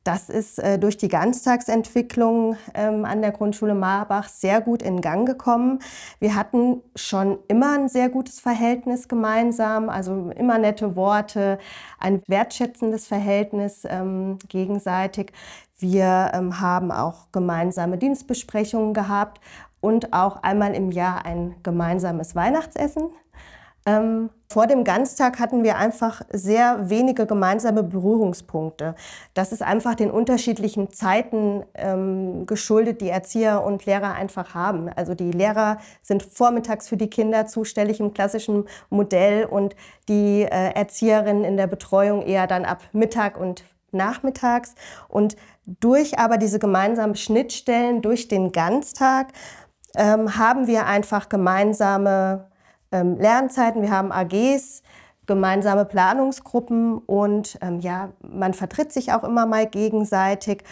Das 0.06 0.28
ist 0.28 0.60
äh, 0.60 0.78
durch 0.78 0.96
die 0.96 1.08
Ganztagsentwicklung 1.08 2.56
ähm, 2.74 3.04
an 3.04 3.22
der 3.22 3.32
Grundschule 3.32 3.74
Marbach 3.74 4.28
sehr 4.28 4.60
gut 4.60 4.80
in 4.80 5.00
Gang 5.00 5.26
gekommen. 5.26 5.80
Wir 6.20 6.36
hatten 6.36 6.80
schon 6.94 7.38
immer 7.48 7.76
ein 7.76 7.88
sehr 7.88 8.08
gutes 8.08 8.38
Verhältnis 8.38 9.08
gemeinsam, 9.08 9.88
also 9.88 10.30
immer 10.36 10.58
nette 10.58 10.94
Worte, 10.94 11.58
ein 11.98 12.22
wertschätzendes 12.28 13.08
Verhältnis 13.08 13.82
ähm, 13.84 14.38
gegenseitig. 14.48 15.32
Wir 15.76 16.30
ähm, 16.34 16.60
haben 16.60 16.92
auch 16.92 17.32
gemeinsame 17.32 17.98
Dienstbesprechungen 17.98 18.94
gehabt 18.94 19.40
und 19.80 20.12
auch 20.12 20.42
einmal 20.42 20.74
im 20.74 20.92
Jahr 20.92 21.26
ein 21.26 21.56
gemeinsames 21.64 22.36
Weihnachtsessen. 22.36 23.10
Ähm, 23.86 24.30
vor 24.48 24.66
dem 24.66 24.84
Ganztag 24.84 25.38
hatten 25.38 25.62
wir 25.62 25.76
einfach 25.76 26.22
sehr 26.32 26.90
wenige 26.90 27.26
gemeinsame 27.26 27.82
Berührungspunkte. 27.82 28.94
Das 29.34 29.52
ist 29.52 29.62
einfach 29.62 29.94
den 29.94 30.10
unterschiedlichen 30.10 30.90
Zeiten 30.92 31.64
ähm, 31.74 32.46
geschuldet, 32.46 33.00
die 33.00 33.08
Erzieher 33.08 33.64
und 33.64 33.86
Lehrer 33.86 34.14
einfach 34.14 34.54
haben. 34.54 34.88
Also 34.88 35.14
die 35.14 35.30
Lehrer 35.30 35.78
sind 36.02 36.22
vormittags 36.22 36.88
für 36.88 36.96
die 36.96 37.10
Kinder 37.10 37.46
zuständig 37.46 38.00
im 38.00 38.12
klassischen 38.12 38.64
Modell 38.90 39.44
und 39.44 39.76
die 40.08 40.42
äh, 40.42 40.72
Erzieherinnen 40.74 41.44
in 41.44 41.56
der 41.56 41.68
Betreuung 41.68 42.22
eher 42.22 42.46
dann 42.46 42.64
ab 42.64 42.82
Mittag 42.92 43.38
und 43.38 43.64
nachmittags. 43.92 44.74
Und 45.08 45.36
durch 45.66 46.18
aber 46.18 46.38
diese 46.38 46.58
gemeinsamen 46.58 47.16
Schnittstellen, 47.16 48.02
durch 48.02 48.28
den 48.28 48.52
Ganztag, 48.52 49.28
ähm, 49.96 50.38
haben 50.38 50.66
wir 50.66 50.86
einfach 50.86 51.28
gemeinsame 51.28 52.48
ähm, 52.92 53.16
Lernzeiten, 53.18 53.82
wir 53.82 53.90
haben 53.90 54.12
AGs, 54.12 54.82
gemeinsame 55.26 55.84
Planungsgruppen 55.84 56.98
und 56.98 57.58
ähm, 57.60 57.80
ja, 57.80 58.10
man 58.20 58.54
vertritt 58.54 58.92
sich 58.92 59.12
auch 59.12 59.24
immer 59.24 59.46
mal 59.46 59.66
gegenseitig. 59.66 60.62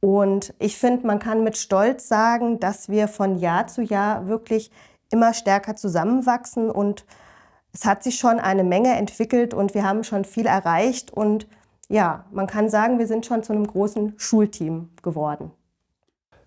Und 0.00 0.54
ich 0.58 0.78
finde, 0.78 1.06
man 1.06 1.18
kann 1.18 1.44
mit 1.44 1.56
Stolz 1.56 2.08
sagen, 2.08 2.60
dass 2.60 2.88
wir 2.88 3.08
von 3.08 3.38
Jahr 3.38 3.66
zu 3.66 3.82
Jahr 3.82 4.26
wirklich 4.28 4.70
immer 5.10 5.34
stärker 5.34 5.76
zusammenwachsen 5.76 6.70
und 6.70 7.04
es 7.72 7.84
hat 7.84 8.02
sich 8.02 8.18
schon 8.18 8.38
eine 8.38 8.64
Menge 8.64 8.96
entwickelt 8.96 9.54
und 9.54 9.74
wir 9.74 9.84
haben 9.84 10.04
schon 10.04 10.24
viel 10.24 10.46
erreicht 10.46 11.10
und 11.12 11.46
ja, 11.88 12.24
man 12.30 12.46
kann 12.46 12.68
sagen, 12.68 12.98
wir 12.98 13.06
sind 13.06 13.24
schon 13.24 13.42
zu 13.42 13.52
einem 13.52 13.66
großen 13.66 14.14
Schulteam 14.18 14.90
geworden. 15.02 15.50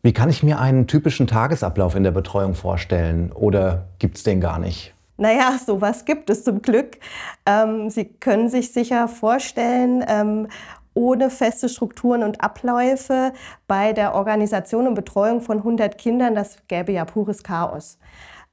Wie 0.04 0.14
kann 0.14 0.30
ich 0.30 0.44
mir 0.44 0.60
einen 0.60 0.88
typischen 0.88 1.28
Tagesablauf 1.28 1.96
in 1.96 2.04
der 2.04 2.12
Betreuung 2.12 2.56
vorstellen 2.56 3.32
oder 3.32 3.88
gibt 4.00 4.18
es 4.18 4.24
den 4.24 4.42
gar 4.42 4.60
nicht? 4.60 4.96
Naja, 5.22 5.56
sowas 5.64 6.06
gibt 6.06 6.32
es 6.32 6.44
zum 6.44 6.64
Glück. 6.64 6.98
Ähm, 7.46 7.92
Sie 7.92 8.06
können 8.06 8.50
sich 8.50 8.74
sicher 8.74 9.08
vorstellen, 9.08 10.04
ähm, 10.08 10.48
ohne 10.96 11.30
feste 11.30 11.70
Strukturen 11.70 12.24
und 12.24 12.44
Abläufe 12.44 13.32
bei 13.68 13.94
der 13.94 14.16
Organisation 14.16 14.88
und 14.88 14.96
Betreuung 14.96 15.42
von 15.42 15.60
100 15.60 16.00
Kindern, 16.00 16.34
das 16.34 16.58
gäbe 16.68 16.92
ja 16.92 17.06
pures 17.06 17.44
Chaos. 17.44 18.00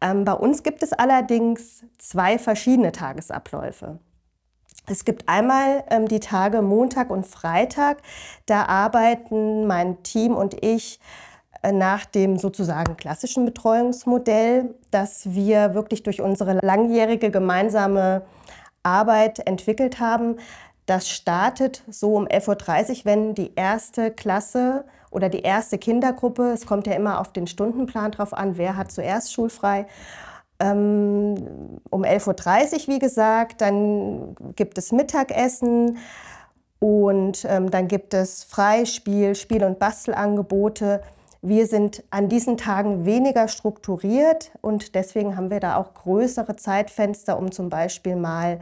Ähm, 0.03 0.27
bei 0.27 0.35
uns 0.35 0.63
gibt 0.63 0.83
es 0.83 0.93
allerdings 0.93 1.87
zwei 1.97 2.39
verschiedene 2.39 2.93
Tagesabläufe. 2.93 3.99
Es 4.87 5.07
gibt 5.07 5.27
einmal 5.27 5.85
ähm, 5.89 6.07
die 6.07 6.21
Tage 6.21 6.61
Montag 6.61 7.09
und 7.09 7.27
Freitag. 7.27 8.03
Da 8.45 8.67
arbeiten 8.67 9.67
mein 9.67 10.03
Team 10.03 10.37
und 10.37 10.63
ich 10.63 11.01
nach 11.73 12.05
dem 12.05 12.39
sozusagen 12.39 12.97
klassischen 12.97 13.45
Betreuungsmodell, 13.45 14.75
das 14.91 15.35
wir 15.35 15.75
wirklich 15.75 16.03
durch 16.03 16.21
unsere 16.21 16.59
langjährige 16.63 17.31
gemeinsame 17.31 18.23
Arbeit 18.83 19.47
entwickelt 19.47 20.01
haben. 20.01 20.37
Das 20.87 21.09
startet 21.09 21.83
so 21.89 22.15
um 22.15 22.27
11.30 22.27 22.91
Uhr, 22.91 23.05
wenn 23.05 23.35
die 23.35 23.53
erste 23.57 24.11
Klasse 24.11 24.85
oder 25.11 25.29
die 25.29 25.41
erste 25.41 25.79
Kindergruppe, 25.79 26.51
es 26.53 26.67
kommt 26.67 26.87
ja 26.87 26.95
immer 26.95 27.21
auf 27.21 27.33
den 27.33 27.47
Stundenplan 27.47 28.13
drauf 28.13 28.33
an, 28.33 28.57
wer 28.57 28.77
hat 28.77 28.91
zuerst 28.91 29.33
schulfrei, 29.33 29.87
ähm, 30.61 31.81
um 31.91 32.05
11.30 32.05 32.89
Uhr, 32.89 32.95
wie 32.95 32.99
gesagt. 32.99 33.61
Dann 33.61 34.35
gibt 34.57 34.79
es 34.79 34.93
Mittagessen 34.93 35.99
und 36.79 37.45
ähm, 37.49 37.71
dann 37.71 37.89
gibt 37.89 38.15
es 38.15 38.45
Freispiel, 38.45 39.35
Spiel- 39.35 39.65
und 39.65 39.79
Bastelangebote. 39.79 41.03
Wir 41.41 41.67
sind 41.67 42.03
an 42.11 42.29
diesen 42.29 42.57
Tagen 42.57 43.05
weniger 43.05 43.47
strukturiert 43.47 44.51
und 44.61 44.97
deswegen 44.97 45.37
haben 45.37 45.51
wir 45.51 45.61
da 45.61 45.77
auch 45.77 45.95
größere 45.95 46.57
Zeitfenster, 46.57 47.39
um 47.39 47.53
zum 47.53 47.69
Beispiel 47.69 48.17
mal 48.17 48.59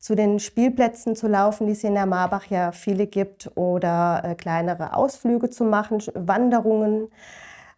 zu 0.00 0.14
den 0.14 0.38
Spielplätzen 0.38 1.16
zu 1.16 1.28
laufen, 1.28 1.66
die 1.66 1.72
es 1.72 1.84
in 1.84 1.94
der 1.94 2.06
Marbach 2.06 2.46
ja 2.46 2.72
viele 2.72 3.06
gibt, 3.06 3.50
oder 3.56 4.22
äh, 4.24 4.34
kleinere 4.34 4.94
Ausflüge 4.94 5.50
zu 5.50 5.64
machen, 5.64 6.02
Wanderungen. 6.14 7.08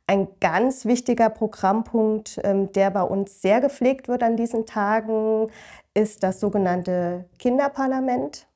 Ein 0.08 0.28
ganz 0.40 0.84
wichtiger 0.84 1.30
Programmpunkt, 1.30 2.40
ähm, 2.44 2.72
der 2.72 2.90
bei 2.90 3.02
uns 3.02 3.42
sehr 3.42 3.60
gepflegt 3.60 4.06
wird 4.08 4.22
an 4.22 4.36
diesen 4.36 4.66
Tagen, 4.66 5.48
ist 5.94 6.22
das 6.22 6.40
sogenannte 6.40 7.24
Kinderparlament, 7.38 8.46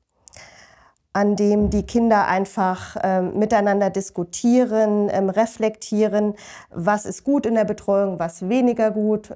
an 1.12 1.36
dem 1.36 1.70
die 1.70 1.82
Kinder 1.82 2.26
einfach 2.26 2.96
ähm, 3.02 3.38
miteinander 3.38 3.90
diskutieren, 3.90 5.08
ähm, 5.10 5.28
reflektieren, 5.28 6.34
was 6.70 7.04
ist 7.04 7.24
gut 7.24 7.46
in 7.46 7.54
der 7.54 7.64
Betreuung, 7.64 8.18
was 8.18 8.48
weniger 8.48 8.90
gut, 8.90 9.34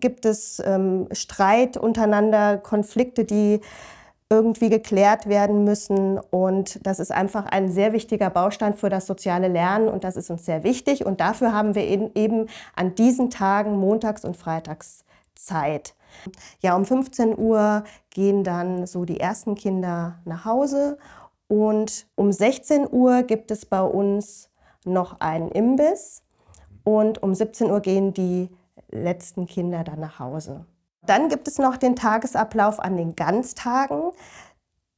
gibt 0.00 0.26
es 0.26 0.62
Streit 1.12 1.76
untereinander, 1.76 2.58
Konflikte, 2.58 3.24
die 3.24 3.60
irgendwie 4.32 4.70
geklärt 4.70 5.28
werden 5.28 5.64
müssen. 5.64 6.18
Und 6.18 6.84
das 6.86 6.98
ist 7.00 7.12
einfach 7.12 7.44
ein 7.46 7.70
sehr 7.70 7.92
wichtiger 7.92 8.30
Baustein 8.30 8.72
für 8.72 8.88
das 8.88 9.06
soziale 9.06 9.48
Lernen 9.48 9.88
und 9.88 10.04
das 10.04 10.16
ist 10.16 10.30
uns 10.30 10.46
sehr 10.46 10.64
wichtig. 10.64 11.04
Und 11.04 11.20
dafür 11.20 11.52
haben 11.52 11.74
wir 11.74 11.84
eben 11.84 12.46
an 12.74 12.94
diesen 12.94 13.28
Tagen 13.28 13.76
montags 13.76 14.24
und 14.24 14.36
freitags 14.36 15.04
Zeit. 15.44 15.94
Ja, 16.60 16.76
um 16.76 16.84
15 16.84 17.38
Uhr 17.38 17.84
gehen 18.10 18.44
dann 18.44 18.86
so 18.86 19.04
die 19.04 19.20
ersten 19.20 19.54
Kinder 19.54 20.20
nach 20.24 20.44
Hause 20.44 20.98
und 21.48 22.06
um 22.14 22.32
16 22.32 22.86
Uhr 22.90 23.22
gibt 23.22 23.50
es 23.50 23.66
bei 23.66 23.82
uns 23.82 24.50
noch 24.84 25.20
einen 25.20 25.50
Imbiss 25.50 26.22
und 26.84 27.22
um 27.22 27.34
17 27.34 27.70
Uhr 27.70 27.80
gehen 27.80 28.14
die 28.14 28.48
letzten 28.90 29.46
Kinder 29.46 29.84
dann 29.84 30.00
nach 30.00 30.18
Hause. 30.18 30.66
Dann 31.04 31.28
gibt 31.28 31.48
es 31.48 31.58
noch 31.58 31.76
den 31.76 31.96
Tagesablauf 31.96 32.78
an 32.78 32.96
den 32.96 33.16
Ganztagen. 33.16 34.12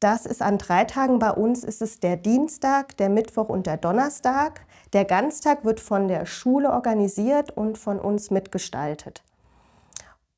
Das 0.00 0.26
ist 0.26 0.42
an 0.42 0.58
drei 0.58 0.84
Tagen 0.84 1.18
bei 1.18 1.30
uns 1.30 1.64
ist 1.64 1.80
es 1.80 1.98
der 1.98 2.16
Dienstag, 2.16 2.96
der 2.98 3.08
Mittwoch 3.08 3.48
und 3.48 3.66
der 3.66 3.78
Donnerstag. 3.78 4.66
Der 4.92 5.06
Ganztag 5.06 5.64
wird 5.64 5.80
von 5.80 6.08
der 6.08 6.26
Schule 6.26 6.70
organisiert 6.70 7.56
und 7.56 7.78
von 7.78 7.98
uns 7.98 8.30
mitgestaltet. 8.30 9.22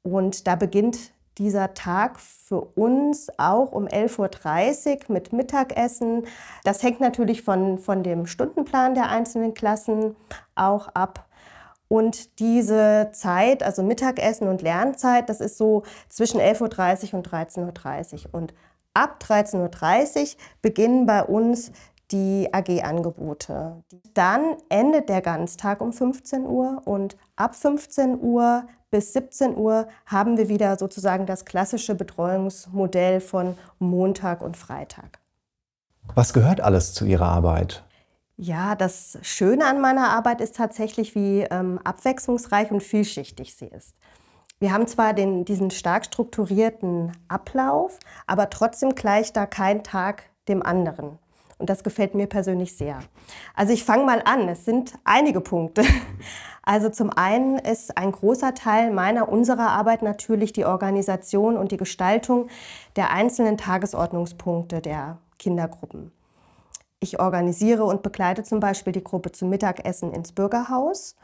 Und 0.06 0.46
da 0.46 0.54
beginnt 0.54 1.12
dieser 1.36 1.74
Tag 1.74 2.20
für 2.20 2.60
uns 2.60 3.26
auch 3.38 3.72
um 3.72 3.86
11.30 3.86 5.08
Uhr 5.08 5.12
mit 5.12 5.32
Mittagessen. 5.32 6.26
Das 6.62 6.84
hängt 6.84 7.00
natürlich 7.00 7.42
von, 7.42 7.78
von 7.78 8.04
dem 8.04 8.26
Stundenplan 8.26 8.94
der 8.94 9.08
einzelnen 9.08 9.52
Klassen 9.52 10.14
auch 10.54 10.86
ab. 10.94 11.26
Und 11.88 12.38
diese 12.38 13.10
Zeit, 13.12 13.64
also 13.64 13.82
Mittagessen 13.82 14.46
und 14.46 14.62
Lernzeit, 14.62 15.28
das 15.28 15.40
ist 15.40 15.58
so 15.58 15.82
zwischen 16.08 16.40
11.30 16.40 17.08
Uhr 17.12 17.14
und 17.18 17.28
13.30 17.28 18.26
Uhr. 18.26 18.34
Und 18.34 18.54
ab 18.94 19.18
13.30 19.20 19.56
Uhr 19.56 20.28
beginnen 20.62 21.04
bei 21.04 21.24
uns 21.24 21.72
die 22.12 22.48
AG-Angebote. 22.52 23.82
Dann 24.14 24.54
endet 24.68 25.08
der 25.08 25.20
Ganztag 25.20 25.80
um 25.80 25.92
15 25.92 26.46
Uhr 26.46 26.82
und 26.84 27.16
ab 27.34 27.56
15 27.56 28.20
Uhr 28.20 28.68
bis 28.90 29.12
17 29.12 29.56
Uhr 29.56 29.88
haben 30.06 30.36
wir 30.36 30.48
wieder 30.48 30.76
sozusagen 30.78 31.26
das 31.26 31.44
klassische 31.44 31.94
Betreuungsmodell 31.94 33.20
von 33.20 33.56
Montag 33.78 34.42
und 34.42 34.56
Freitag. 34.56 35.18
Was 36.14 36.32
gehört 36.32 36.60
alles 36.60 36.94
zu 36.94 37.04
Ihrer 37.04 37.26
Arbeit? 37.26 37.84
Ja, 38.36 38.74
das 38.74 39.18
Schöne 39.22 39.64
an 39.64 39.80
meiner 39.80 40.10
Arbeit 40.10 40.40
ist 40.40 40.56
tatsächlich, 40.56 41.14
wie 41.14 41.40
ähm, 41.50 41.80
abwechslungsreich 41.82 42.70
und 42.70 42.82
vielschichtig 42.82 43.54
sie 43.54 43.66
ist. 43.66 43.94
Wir 44.58 44.72
haben 44.72 44.86
zwar 44.86 45.14
den, 45.14 45.44
diesen 45.44 45.70
stark 45.70 46.06
strukturierten 46.06 47.12
Ablauf, 47.28 47.98
aber 48.26 48.50
trotzdem 48.50 48.94
gleicht 48.94 49.36
da 49.36 49.46
kein 49.46 49.84
Tag 49.84 50.24
dem 50.48 50.62
anderen. 50.62 51.18
Und 51.58 51.70
das 51.70 51.82
gefällt 51.82 52.14
mir 52.14 52.26
persönlich 52.26 52.76
sehr. 52.76 52.98
Also 53.54 53.72
ich 53.72 53.84
fange 53.84 54.04
mal 54.04 54.22
an. 54.24 54.48
Es 54.48 54.64
sind 54.64 54.92
einige 55.04 55.40
Punkte. 55.40 55.82
Also 56.66 56.88
zum 56.88 57.10
einen 57.10 57.58
ist 57.58 57.96
ein 57.96 58.10
großer 58.10 58.52
Teil 58.52 58.92
meiner, 58.92 59.28
unserer 59.28 59.70
Arbeit 59.70 60.02
natürlich 60.02 60.52
die 60.52 60.64
Organisation 60.64 61.56
und 61.56 61.70
die 61.70 61.76
Gestaltung 61.76 62.48
der 62.96 63.12
einzelnen 63.12 63.56
Tagesordnungspunkte 63.56 64.80
der 64.82 65.18
Kindergruppen. 65.38 66.10
Ich 66.98 67.20
organisiere 67.20 67.84
und 67.84 68.02
begleite 68.02 68.42
zum 68.42 68.58
Beispiel 68.58 68.92
die 68.92 69.04
Gruppe 69.04 69.30
zum 69.30 69.48
Mittagessen 69.48 70.12
ins 70.12 70.32
Bürgerhaus. 70.32 71.14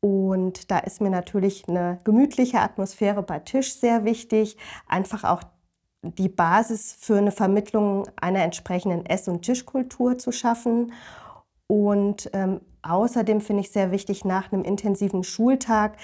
Und 0.00 0.70
da 0.70 0.78
ist 0.78 1.00
mir 1.00 1.10
natürlich 1.10 1.68
eine 1.68 1.98
gemütliche 2.04 2.60
Atmosphäre 2.60 3.24
bei 3.24 3.40
Tisch 3.40 3.74
sehr 3.74 4.04
wichtig. 4.04 4.56
Einfach 4.86 5.24
auch 5.24 5.42
die 6.02 6.28
Basis 6.28 6.96
für 7.00 7.18
eine 7.18 7.32
Vermittlung 7.32 8.06
einer 8.14 8.44
entsprechenden 8.44 9.04
Ess- 9.04 9.26
und 9.26 9.42
Tischkultur 9.42 10.16
zu 10.16 10.30
schaffen. 10.30 10.92
Und 11.66 12.30
ähm, 12.34 12.60
außerdem 12.88 13.40
finde 13.40 13.62
ich 13.62 13.70
sehr 13.70 13.90
wichtig, 13.90 14.24
nach 14.24 14.52
einem 14.52 14.62
intensiven 14.62 15.24
Schultag 15.24 15.96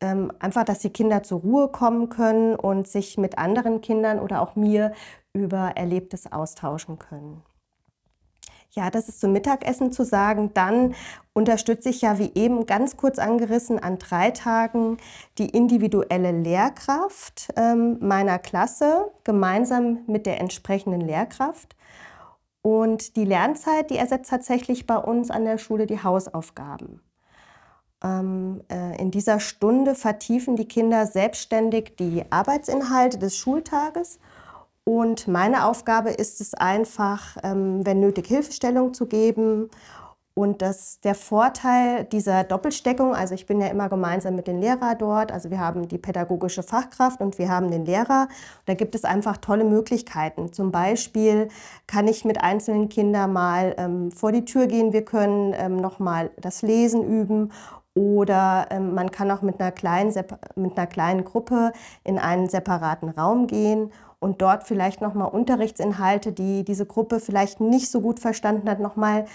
ähm, 0.00 0.32
einfach, 0.38 0.64
dass 0.64 0.80
die 0.80 0.90
Kinder 0.90 1.22
zur 1.22 1.40
Ruhe 1.40 1.68
kommen 1.68 2.08
können 2.08 2.56
und 2.56 2.88
sich 2.88 3.18
mit 3.18 3.38
anderen 3.38 3.80
Kindern 3.80 4.18
oder 4.18 4.40
auch 4.42 4.56
mir 4.56 4.92
über 5.32 5.72
Erlebtes 5.76 6.30
austauschen 6.30 6.98
können. 6.98 7.42
Ja, 8.72 8.90
das 8.90 9.08
ist 9.08 9.20
zum 9.20 9.32
Mittagessen 9.32 9.92
zu 9.92 10.04
sagen. 10.04 10.50
Dann 10.52 10.94
unterstütze 11.32 11.90
ich 11.90 12.00
ja, 12.00 12.18
wie 12.18 12.32
eben 12.34 12.66
ganz 12.66 12.96
kurz 12.96 13.20
angerissen, 13.20 13.80
an 13.80 13.98
drei 13.98 14.32
Tagen 14.32 14.96
die 15.38 15.48
individuelle 15.48 16.32
Lehrkraft 16.32 17.52
ähm, 17.56 17.98
meiner 18.00 18.40
Klasse 18.40 19.12
gemeinsam 19.22 20.00
mit 20.08 20.26
der 20.26 20.40
entsprechenden 20.40 21.00
Lehrkraft. 21.00 21.76
Und 22.66 23.16
die 23.16 23.26
Lernzeit, 23.26 23.90
die 23.90 23.98
ersetzt 23.98 24.30
tatsächlich 24.30 24.86
bei 24.86 24.96
uns 24.96 25.30
an 25.30 25.44
der 25.44 25.58
Schule 25.58 25.86
die 25.86 26.02
Hausaufgaben. 26.02 27.02
Ähm, 28.02 28.62
äh, 28.70 28.98
in 28.98 29.10
dieser 29.10 29.38
Stunde 29.38 29.94
vertiefen 29.94 30.56
die 30.56 30.66
Kinder 30.66 31.06
selbstständig 31.06 31.96
die 31.98 32.24
Arbeitsinhalte 32.30 33.18
des 33.18 33.36
Schultages 33.36 34.18
und 34.84 35.28
meine 35.28 35.64
Aufgabe 35.64 36.10
ist 36.10 36.42
es 36.42 36.52
einfach, 36.52 37.38
ähm, 37.42 37.84
wenn 37.86 38.00
nötig, 38.00 38.26
Hilfestellung 38.26 38.92
zu 38.92 39.06
geben. 39.06 39.70
Und 40.36 40.62
das, 40.62 40.98
der 40.98 41.14
Vorteil 41.14 42.04
dieser 42.06 42.42
Doppelsteckung, 42.42 43.14
also 43.14 43.34
ich 43.34 43.46
bin 43.46 43.60
ja 43.60 43.68
immer 43.68 43.88
gemeinsam 43.88 44.34
mit 44.34 44.48
den 44.48 44.58
Lehrern 44.58 44.98
dort, 44.98 45.30
also 45.30 45.48
wir 45.48 45.60
haben 45.60 45.86
die 45.86 45.96
pädagogische 45.96 46.64
Fachkraft 46.64 47.20
und 47.20 47.38
wir 47.38 47.48
haben 47.48 47.70
den 47.70 47.84
Lehrer. 47.84 48.26
Da 48.66 48.74
gibt 48.74 48.96
es 48.96 49.04
einfach 49.04 49.36
tolle 49.36 49.62
Möglichkeiten. 49.62 50.52
Zum 50.52 50.72
Beispiel 50.72 51.48
kann 51.86 52.08
ich 52.08 52.24
mit 52.24 52.42
einzelnen 52.42 52.88
Kindern 52.88 53.32
mal 53.32 53.76
ähm, 53.78 54.10
vor 54.10 54.32
die 54.32 54.44
Tür 54.44 54.66
gehen, 54.66 54.92
wir 54.92 55.04
können 55.04 55.54
ähm, 55.56 55.76
nochmal 55.76 56.32
das 56.40 56.62
Lesen 56.62 57.04
üben 57.04 57.52
oder 57.94 58.66
ähm, 58.70 58.92
man 58.92 59.12
kann 59.12 59.30
auch 59.30 59.42
mit 59.42 59.60
einer, 59.60 59.70
kleinen, 59.70 60.12
mit 60.56 60.76
einer 60.76 60.88
kleinen 60.88 61.22
Gruppe 61.22 61.72
in 62.02 62.18
einen 62.18 62.48
separaten 62.48 63.08
Raum 63.10 63.46
gehen 63.46 63.92
und 64.18 64.42
dort 64.42 64.64
vielleicht 64.64 65.00
nochmal 65.00 65.28
Unterrichtsinhalte, 65.28 66.32
die 66.32 66.64
diese 66.64 66.86
Gruppe 66.86 67.20
vielleicht 67.20 67.60
nicht 67.60 67.88
so 67.88 68.00
gut 68.00 68.18
verstanden 68.18 68.68
hat, 68.68 68.80
nochmal 68.80 69.26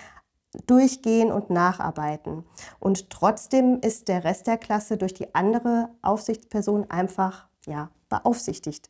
durchgehen 0.67 1.31
und 1.31 1.49
nacharbeiten. 1.49 2.43
Und 2.79 3.09
trotzdem 3.09 3.79
ist 3.81 4.07
der 4.07 4.23
Rest 4.23 4.47
der 4.47 4.57
Klasse 4.57 4.97
durch 4.97 5.13
die 5.13 5.33
andere 5.35 5.89
Aufsichtsperson 6.01 6.89
einfach 6.89 7.47
ja, 7.65 7.89
beaufsichtigt. 8.09 8.89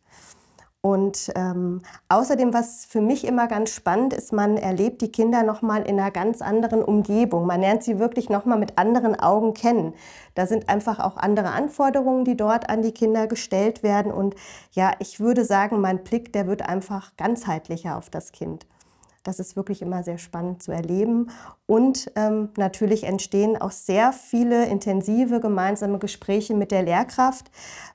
Und 0.81 1.29
ähm, 1.35 1.81
außerdem, 2.07 2.53
was 2.53 2.85
für 2.85 3.01
mich 3.01 3.27
immer 3.27 3.47
ganz 3.47 3.71
spannend 3.71 4.13
ist, 4.13 4.31
man 4.31 4.55
erlebt 4.55 5.01
die 5.01 5.11
Kinder 5.11 5.43
nochmal 5.43 5.81
in 5.81 5.99
einer 5.99 6.09
ganz 6.09 6.41
anderen 6.41 6.81
Umgebung. 6.81 7.45
Man 7.45 7.59
lernt 7.59 7.83
sie 7.83 7.99
wirklich 7.99 8.29
nochmal 8.29 8.57
mit 8.57 8.77
anderen 8.77 9.19
Augen 9.19 9.53
kennen. 9.53 9.93
Da 10.35 10.47
sind 10.47 10.69
einfach 10.69 10.99
auch 10.99 11.17
andere 11.17 11.49
Anforderungen, 11.49 12.23
die 12.23 12.37
dort 12.37 12.69
an 12.69 12.81
die 12.81 12.93
Kinder 12.93 13.27
gestellt 13.27 13.83
werden. 13.83 14.13
Und 14.13 14.35
ja, 14.71 14.93
ich 14.99 15.19
würde 15.19 15.43
sagen, 15.43 15.81
mein 15.81 16.01
Blick, 16.05 16.31
der 16.31 16.47
wird 16.47 16.61
einfach 16.61 17.17
ganzheitlicher 17.17 17.97
auf 17.97 18.09
das 18.09 18.31
Kind. 18.31 18.65
Das 19.23 19.39
ist 19.39 19.55
wirklich 19.55 19.81
immer 19.81 20.03
sehr 20.03 20.17
spannend 20.17 20.63
zu 20.63 20.71
erleben. 20.71 21.29
Und 21.65 22.11
ähm, 22.15 22.49
natürlich 22.57 23.03
entstehen 23.03 23.59
auch 23.59 23.71
sehr 23.71 24.13
viele 24.13 24.65
intensive 24.65 25.39
gemeinsame 25.39 25.99
Gespräche 25.99 26.55
mit 26.55 26.71
der 26.71 26.83
Lehrkraft, 26.83 27.51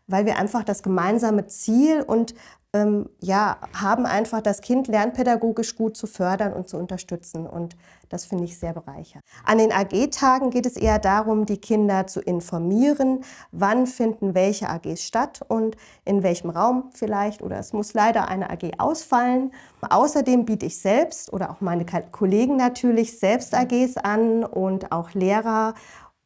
weil 0.06 0.26
wir 0.26 0.38
einfach 0.38 0.64
das 0.64 0.82
gemeinsame 0.82 1.46
Ziel 1.46 2.02
und 2.02 2.34
ähm, 2.74 3.08
ja, 3.20 3.56
haben 3.72 4.04
einfach 4.04 4.42
das 4.42 4.60
Kind 4.60 4.88
lernpädagogisch 4.88 5.76
gut 5.76 5.96
zu 5.96 6.06
fördern 6.06 6.52
und 6.52 6.68
zu 6.68 6.76
unterstützen. 6.76 7.46
Und 7.46 7.76
das 8.08 8.26
finde 8.26 8.44
ich 8.44 8.58
sehr 8.58 8.74
bereichernd. 8.74 9.24
An 9.44 9.58
den 9.58 9.72
AG-Tagen 9.72 10.50
geht 10.50 10.66
es 10.66 10.76
eher 10.76 10.98
darum, 10.98 11.46
die 11.46 11.56
Kinder 11.56 12.06
zu 12.06 12.20
informieren, 12.20 13.24
wann 13.52 13.86
finden 13.86 14.34
welche 14.34 14.68
AGs 14.68 15.02
statt 15.04 15.40
und 15.46 15.76
in 16.04 16.22
welchem 16.22 16.50
Raum 16.50 16.90
vielleicht. 16.92 17.42
Oder 17.42 17.58
es 17.58 17.72
muss 17.72 17.94
leider 17.94 18.28
eine 18.28 18.50
AG 18.50 18.72
ausfallen. 18.78 19.52
Außerdem 19.88 20.44
biete 20.44 20.66
ich 20.66 20.78
selbst 20.78 21.32
oder 21.32 21.50
auch 21.50 21.60
meine 21.60 21.86
Kollegen 22.10 22.56
natürlich 22.56 23.18
selbst 23.18 23.54
AGs 23.54 23.96
an 23.98 24.44
und 24.44 24.90
auch 24.90 25.12
Lehrer 25.12 25.74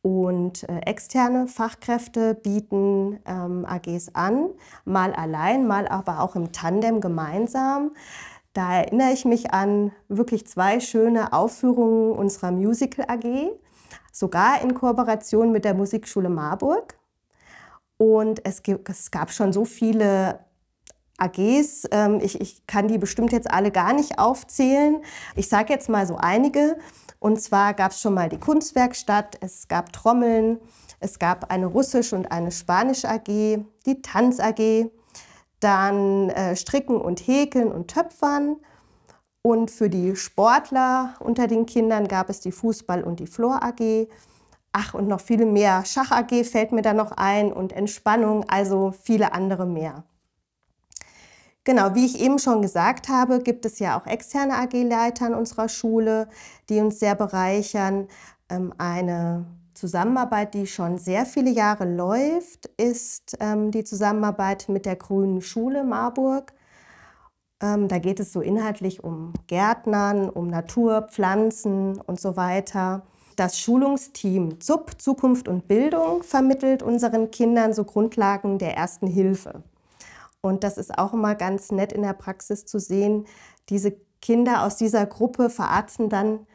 und 0.03 0.69
äh, 0.69 0.79
externe 0.81 1.49
Fachkräfte 1.49 2.35
bieten 2.35 3.21
ähm, 3.27 3.67
AGs 3.67 4.15
an, 4.15 4.51
mal 4.85 5.13
allein, 5.13 5.67
mal 5.67 5.89
aber 5.89 6.21
auch 6.21 6.37
im 6.37 6.53
Tandem 6.53 7.01
gemeinsam. 7.01 7.93
Da 8.53 8.75
erinnere 8.75 9.13
ich 9.13 9.25
mich 9.25 9.53
an 9.53 9.93
wirklich 10.09 10.47
zwei 10.47 10.81
schöne 10.81 11.33
Aufführungen 11.33 12.13
unserer 12.13 12.51
Musical 12.51 13.07
AG, 13.09 13.51
sogar 14.13 14.63
in 14.63 14.75
Kooperation 14.75 15.53
mit 15.53 15.65
der 15.65 15.75
Musikschule 15.75 16.29
Marburg. 16.29 16.99
Und 17.99 18.45
es, 18.45 18.63
es 18.89 19.11
gab 19.11 19.33
schon 19.33 19.53
so 19.53 19.65
viele 19.65 20.39
AGs. 21.19 21.89
Ähm, 21.91 22.21
ich, 22.23 22.41
ich 22.41 22.67
kann 22.67 22.89
die 22.89 22.99
bestimmt 22.99 23.33
jetzt 23.33 23.51
alle 23.51 23.71
gar 23.71 23.93
nicht 23.93 24.19
aufzählen. 24.19 25.03
Ich 25.35 25.49
sage 25.49 25.73
jetzt 25.73 25.89
mal 25.89 26.07
so 26.07 26.17
einige. 26.17 26.79
Und 27.21 27.41
zwar 27.41 27.75
gab 27.75 27.93
es 27.93 28.01
schon 28.01 28.15
mal 28.15 28.29
die 28.29 28.39
Kunstwerkstatt, 28.39 29.39
es 29.41 29.69
gab 29.69 29.93
Trommeln, 29.93 30.61
es 31.01 31.19
gab 31.19 31.51
eine 31.51 31.67
Russisch- 31.67 32.13
und 32.13 32.31
eine 32.31 32.51
Spanisch 32.51 33.05
AG, 33.05 33.27
die 33.87 34.03
Tanz 34.03 34.41
AG, 34.41 34.91
dann 35.61 36.31
äh, 36.31 36.55
Stricken 36.57 37.01
und 37.01 37.21
Häkeln 37.21 37.73
und 37.73 37.89
Töpfern. 37.89 38.57
Und 39.43 39.71
für 39.71 39.89
die 39.89 40.15
Sportler 40.17 41.15
unter 41.21 41.47
den 41.47 41.67
Kindern 41.67 42.09
gab 42.09 42.29
es 42.29 42.41
die 42.41 42.53
Fußball- 42.53 43.03
und 43.03 43.21
die 43.21 43.27
Flor 43.27 43.63
AG. 43.63 44.09
Ach, 44.73 44.95
und 44.95 45.09
noch 45.09 45.21
viele 45.21 45.47
mehr. 45.47 45.85
Schach 45.85 46.11
AG 46.11 46.45
fällt 46.45 46.73
mir 46.73 46.83
da 46.83 46.93
noch 46.93 47.13
ein 47.13 47.53
und 47.53 47.73
Entspannung, 47.73 48.45
also 48.49 48.93
viele 48.93 49.33
andere 49.33 49.67
mehr. 49.67 50.05
Genau, 51.69 51.95
wie 51.95 52.07
ich 52.07 52.19
eben 52.19 52.39
schon 52.39 52.63
gesagt 52.63 53.11
habe, 53.11 53.41
gibt 53.41 53.67
es 53.67 53.79
ja 53.79 54.01
auch 54.01 54.07
externe 54.07 54.55
AG-Leiter 54.55 55.27
an 55.27 55.35
unserer 55.35 55.69
Schule, 55.69 56.27
die 56.71 56.81
uns 56.81 56.99
sehr 56.99 57.15
bereichern. 57.15 58.09
Ähm, 58.49 58.73
eine 58.79 59.45
Zusammenarbeit, 59.75 60.55
die 60.55 60.67
schon 60.67 60.97
sehr 60.97 61.27
viele 61.27 61.51
Jahre 61.51 61.85
läuft, 61.85 62.71
ist 62.79 63.37
ähm, 63.41 63.71
die 63.71 63.85
Zusammenarbeit 63.85 64.71
mit 64.71 64.87
der 64.87 64.97
Grünen 64.97 65.43
Schule 65.43 65.85
Marburg. 65.85 66.55
Ähm, 67.61 67.87
da 67.87 67.99
geht 67.99 68.19
es 68.19 68.33
so 68.33 68.41
inhaltlich 68.41 69.05
um 69.05 69.35
Gärtnern, 69.47 70.31
um 70.31 70.47
Natur, 70.47 71.03
Pflanzen 71.03 72.01
und 72.01 72.19
so 72.19 72.39
weiter. 72.39 73.03
Das 73.37 73.61
Schulungsteam 73.61 74.59
ZUP, 74.63 74.99
Zukunft 74.99 75.49
und 75.49 75.69
Bildung, 75.69 76.23
vermittelt 76.23 76.83
unseren 76.83 77.31
Kindern 77.31 77.75
so 77.75 77.85
Grundlagen 77.85 78.57
der 78.57 78.75
ersten 78.75 79.07
Hilfe. 79.07 79.65
Und 80.49 80.65
das 80.65 80.79
ist 80.79 80.99
auch 80.99 81.13
immer 81.13 81.35
ganz 81.35 81.71
nett 81.71 81.93
in 81.93 82.03
der 82.03 82.15
Praxis 82.15 82.67
zu 82.67 82.79
sehen. 82.79 83.27
Diese 83.69 83.93
Kinder 84.21 84.65
aus 84.65 84.77
dieser 84.77 85.07
Gruppe 85.07 85.51
verarzten 85.51 86.09
dann 86.09 86.47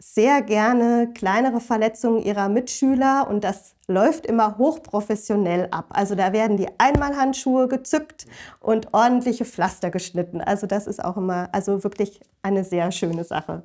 sehr 0.00 0.42
gerne 0.42 1.12
kleinere 1.12 1.60
Verletzungen 1.60 2.22
ihrer 2.22 2.48
Mitschüler 2.48 3.26
und 3.28 3.42
das 3.42 3.74
läuft 3.88 4.26
immer 4.26 4.56
hochprofessionell 4.56 5.68
ab. 5.72 5.86
Also 5.90 6.14
da 6.14 6.32
werden 6.32 6.56
die 6.56 6.68
Einmalhandschuhe 6.78 7.66
gezückt 7.66 8.26
und 8.60 8.94
ordentliche 8.94 9.44
Pflaster 9.44 9.90
geschnitten. 9.90 10.40
Also 10.40 10.68
das 10.68 10.86
ist 10.86 11.04
auch 11.04 11.16
immer, 11.16 11.48
also 11.52 11.82
wirklich 11.82 12.20
eine 12.42 12.62
sehr 12.62 12.92
schöne 12.92 13.24
Sache. 13.24 13.64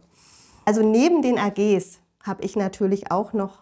Also 0.65 0.81
neben 0.81 1.21
den 1.21 1.37
AGs 1.37 1.99
habe 2.23 2.43
ich 2.43 2.55
natürlich 2.55 3.11
auch 3.11 3.33
noch 3.33 3.61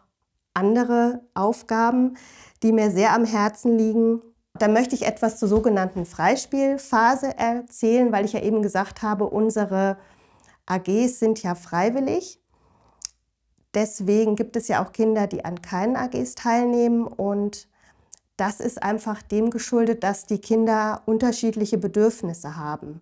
andere 0.53 1.21
Aufgaben, 1.33 2.15
die 2.63 2.71
mir 2.71 2.91
sehr 2.91 3.13
am 3.13 3.25
Herzen 3.25 3.77
liegen. 3.77 4.21
Dann 4.61 4.73
möchte 4.73 4.93
ich 4.93 5.07
etwas 5.07 5.39
zur 5.39 5.47
sogenannten 5.47 6.05
Freispielphase 6.05 7.35
erzählen, 7.35 8.11
weil 8.11 8.25
ich 8.25 8.33
ja 8.33 8.41
eben 8.41 8.61
gesagt 8.61 9.01
habe, 9.01 9.25
unsere 9.25 9.97
AGs 10.67 11.17
sind 11.17 11.41
ja 11.41 11.55
freiwillig. 11.55 12.39
Deswegen 13.73 14.35
gibt 14.35 14.55
es 14.55 14.67
ja 14.67 14.85
auch 14.85 14.91
Kinder, 14.91 15.25
die 15.25 15.43
an 15.43 15.63
keinen 15.63 15.95
AGs 15.95 16.35
teilnehmen 16.35 17.07
und 17.07 17.69
das 18.37 18.59
ist 18.59 18.83
einfach 18.83 19.23
dem 19.23 19.49
geschuldet, 19.49 20.03
dass 20.03 20.27
die 20.27 20.39
Kinder 20.39 21.01
unterschiedliche 21.07 21.79
Bedürfnisse 21.79 22.55
haben. 22.55 23.01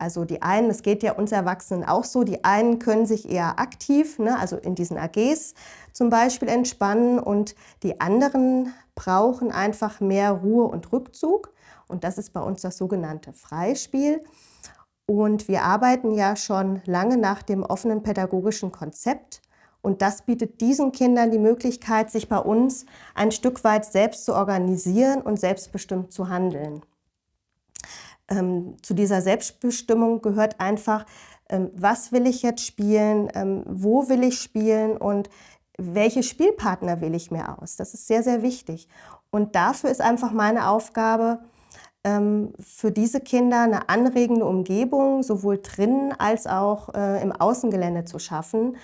Also 0.00 0.24
die 0.24 0.40
einen, 0.40 0.70
es 0.70 0.82
geht 0.82 1.02
ja 1.02 1.12
uns 1.12 1.30
Erwachsenen 1.30 1.84
auch 1.84 2.04
so, 2.04 2.24
die 2.24 2.42
einen 2.42 2.78
können 2.78 3.04
sich 3.04 3.30
eher 3.30 3.60
aktiv, 3.60 4.18
ne, 4.18 4.38
also 4.38 4.56
in 4.56 4.74
diesen 4.74 4.96
AGs 4.96 5.54
zum 5.92 6.08
Beispiel 6.08 6.48
entspannen 6.48 7.18
und 7.18 7.54
die 7.82 8.00
anderen 8.00 8.72
brauchen 8.94 9.52
einfach 9.52 10.00
mehr 10.00 10.32
Ruhe 10.32 10.64
und 10.64 10.90
Rückzug. 10.90 11.52
Und 11.86 12.02
das 12.02 12.16
ist 12.16 12.32
bei 12.32 12.40
uns 12.40 12.62
das 12.62 12.78
sogenannte 12.78 13.34
Freispiel. 13.34 14.24
Und 15.04 15.48
wir 15.48 15.64
arbeiten 15.64 16.12
ja 16.12 16.34
schon 16.34 16.80
lange 16.86 17.18
nach 17.18 17.42
dem 17.42 17.62
offenen 17.62 18.02
pädagogischen 18.02 18.72
Konzept. 18.72 19.42
Und 19.82 20.00
das 20.00 20.22
bietet 20.22 20.62
diesen 20.62 20.92
Kindern 20.92 21.30
die 21.30 21.38
Möglichkeit, 21.38 22.10
sich 22.10 22.26
bei 22.26 22.38
uns 22.38 22.86
ein 23.14 23.32
Stück 23.32 23.64
weit 23.64 23.84
selbst 23.84 24.24
zu 24.24 24.34
organisieren 24.34 25.20
und 25.20 25.38
selbstbestimmt 25.38 26.10
zu 26.10 26.30
handeln. 26.30 26.80
Ähm, 28.30 28.76
zu 28.82 28.94
dieser 28.94 29.20
Selbstbestimmung 29.22 30.22
gehört 30.22 30.60
einfach, 30.60 31.04
ähm, 31.48 31.70
was 31.74 32.12
will 32.12 32.26
ich 32.26 32.42
jetzt 32.42 32.64
spielen, 32.64 33.28
ähm, 33.34 33.64
wo 33.66 34.08
will 34.08 34.22
ich 34.22 34.40
spielen 34.40 34.96
und 34.96 35.28
welche 35.76 36.22
Spielpartner 36.22 37.00
wähle 37.00 37.16
ich 37.16 37.30
mir 37.30 37.58
aus. 37.58 37.76
Das 37.76 37.94
ist 37.94 38.06
sehr, 38.06 38.22
sehr 38.22 38.42
wichtig. 38.42 38.88
Und 39.30 39.54
dafür 39.54 39.90
ist 39.90 40.00
einfach 40.00 40.32
meine 40.32 40.68
Aufgabe, 40.68 41.40
ähm, 42.04 42.52
für 42.58 42.90
diese 42.90 43.20
Kinder 43.20 43.62
eine 43.62 43.88
anregende 43.88 44.46
Umgebung 44.46 45.22
sowohl 45.22 45.58
drinnen 45.62 46.12
als 46.18 46.46
auch 46.46 46.94
äh, 46.94 47.22
im 47.22 47.32
Außengelände 47.32 48.04
zu 48.04 48.18
schaffen, 48.18 48.76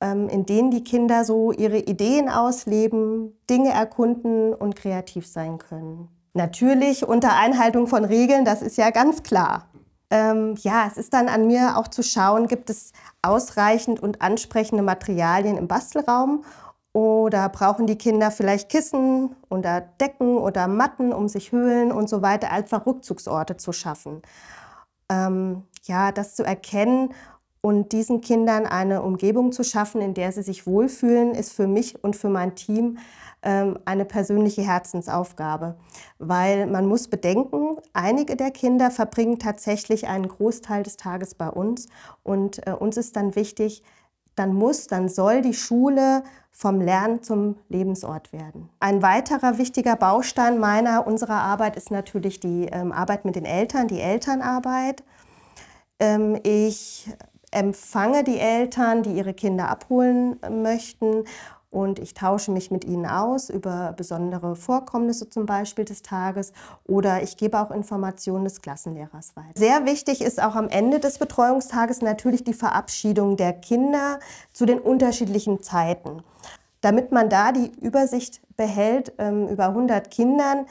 ähm, 0.00 0.28
in 0.28 0.46
denen 0.46 0.70
die 0.70 0.84
Kinder 0.84 1.24
so 1.24 1.52
ihre 1.52 1.78
Ideen 1.78 2.28
ausleben, 2.28 3.36
Dinge 3.50 3.70
erkunden 3.70 4.54
und 4.54 4.76
kreativ 4.76 5.26
sein 5.26 5.58
können. 5.58 6.08
Natürlich 6.34 7.06
unter 7.06 7.36
Einhaltung 7.36 7.86
von 7.86 8.04
Regeln, 8.04 8.44
das 8.44 8.62
ist 8.62 8.78
ja 8.78 8.90
ganz 8.90 9.22
klar. 9.22 9.66
Ähm, 10.10 10.54
ja, 10.60 10.86
es 10.86 10.96
ist 10.96 11.12
dann 11.12 11.28
an 11.28 11.46
mir 11.46 11.76
auch 11.76 11.88
zu 11.88 12.02
schauen, 12.02 12.46
gibt 12.46 12.70
es 12.70 12.92
ausreichend 13.22 14.00
und 14.00 14.22
ansprechende 14.22 14.82
Materialien 14.82 15.56
im 15.56 15.68
Bastelraum 15.68 16.44
oder 16.92 17.48
brauchen 17.48 17.86
die 17.86 17.96
Kinder 17.96 18.30
vielleicht 18.30 18.68
Kissen 18.68 19.34
oder 19.48 19.80
Decken 19.80 20.36
oder 20.36 20.68
Matten, 20.68 21.12
um 21.12 21.28
sich 21.28 21.52
Höhlen 21.52 21.92
und 21.92 22.08
so 22.08 22.22
weiter, 22.22 22.50
einfach 22.50 22.86
Rückzugsorte 22.86 23.56
zu 23.56 23.72
schaffen. 23.72 24.22
Ähm, 25.08 25.64
ja, 25.84 26.12
das 26.12 26.34
zu 26.36 26.44
erkennen 26.44 27.14
und 27.62 27.92
diesen 27.92 28.20
Kindern 28.20 28.66
eine 28.66 29.02
Umgebung 29.02 29.52
zu 29.52 29.62
schaffen, 29.62 30.02
in 30.02 30.14
der 30.14 30.32
sie 30.32 30.42
sich 30.42 30.66
wohlfühlen, 30.66 31.34
ist 31.34 31.52
für 31.52 31.68
mich 31.68 32.02
und 32.02 32.16
für 32.16 32.28
mein 32.28 32.56
Team 32.56 32.98
ähm, 33.42 33.78
eine 33.84 34.04
persönliche 34.04 34.62
Herzensaufgabe, 34.62 35.76
weil 36.18 36.66
man 36.66 36.86
muss 36.86 37.08
bedenken, 37.08 37.76
einige 37.92 38.36
der 38.36 38.50
Kinder 38.50 38.90
verbringen 38.90 39.38
tatsächlich 39.38 40.08
einen 40.08 40.28
Großteil 40.28 40.82
des 40.82 40.96
Tages 40.96 41.34
bei 41.34 41.48
uns 41.48 41.86
und 42.24 42.66
äh, 42.66 42.72
uns 42.72 42.96
ist 42.96 43.16
dann 43.16 43.36
wichtig, 43.36 43.82
dann 44.34 44.54
muss, 44.54 44.86
dann 44.86 45.08
soll 45.08 45.42
die 45.42 45.54
Schule 45.54 46.24
vom 46.50 46.80
Lernen 46.80 47.22
zum 47.22 47.56
Lebensort 47.68 48.32
werden. 48.32 48.70
Ein 48.80 49.02
weiterer 49.02 49.58
wichtiger 49.58 49.94
Baustein 49.94 50.58
meiner, 50.58 51.06
unserer 51.06 51.42
Arbeit 51.42 51.76
ist 51.76 51.90
natürlich 51.90 52.40
die 52.40 52.66
ähm, 52.72 52.92
Arbeit 52.92 53.24
mit 53.24 53.36
den 53.36 53.44
Eltern, 53.44 53.88
die 53.88 54.00
Elternarbeit. 54.00 55.04
Ähm, 56.00 56.38
ich 56.42 57.10
empfange 57.52 58.24
die 58.24 58.38
Eltern, 58.38 59.02
die 59.02 59.12
ihre 59.12 59.34
Kinder 59.34 59.68
abholen 59.68 60.38
möchten 60.50 61.24
und 61.72 61.98
ich 61.98 62.12
tausche 62.12 62.50
mich 62.50 62.70
mit 62.70 62.84
ihnen 62.84 63.06
aus 63.06 63.48
über 63.48 63.94
besondere 63.96 64.56
Vorkommnisse 64.56 65.30
zum 65.30 65.46
Beispiel 65.46 65.86
des 65.86 66.02
Tages 66.02 66.52
oder 66.86 67.22
ich 67.22 67.38
gebe 67.38 67.58
auch 67.58 67.70
Informationen 67.70 68.44
des 68.44 68.60
Klassenlehrers 68.60 69.34
weiter. 69.36 69.52
Sehr 69.54 69.86
wichtig 69.86 70.20
ist 70.20 70.42
auch 70.42 70.54
am 70.54 70.68
Ende 70.68 71.00
des 71.00 71.18
Betreuungstages 71.18 72.02
natürlich 72.02 72.44
die 72.44 72.52
Verabschiedung 72.52 73.38
der 73.38 73.54
Kinder 73.54 74.20
zu 74.52 74.66
den 74.66 74.80
unterschiedlichen 74.80 75.62
Zeiten. 75.62 76.22
Damit 76.82 77.10
man 77.10 77.30
da 77.30 77.52
die 77.52 77.72
Übersicht 77.80 78.42
behält 78.56 79.12
ähm, 79.18 79.48
über 79.48 79.68
100 79.68 80.10
Kindern, 80.10 80.66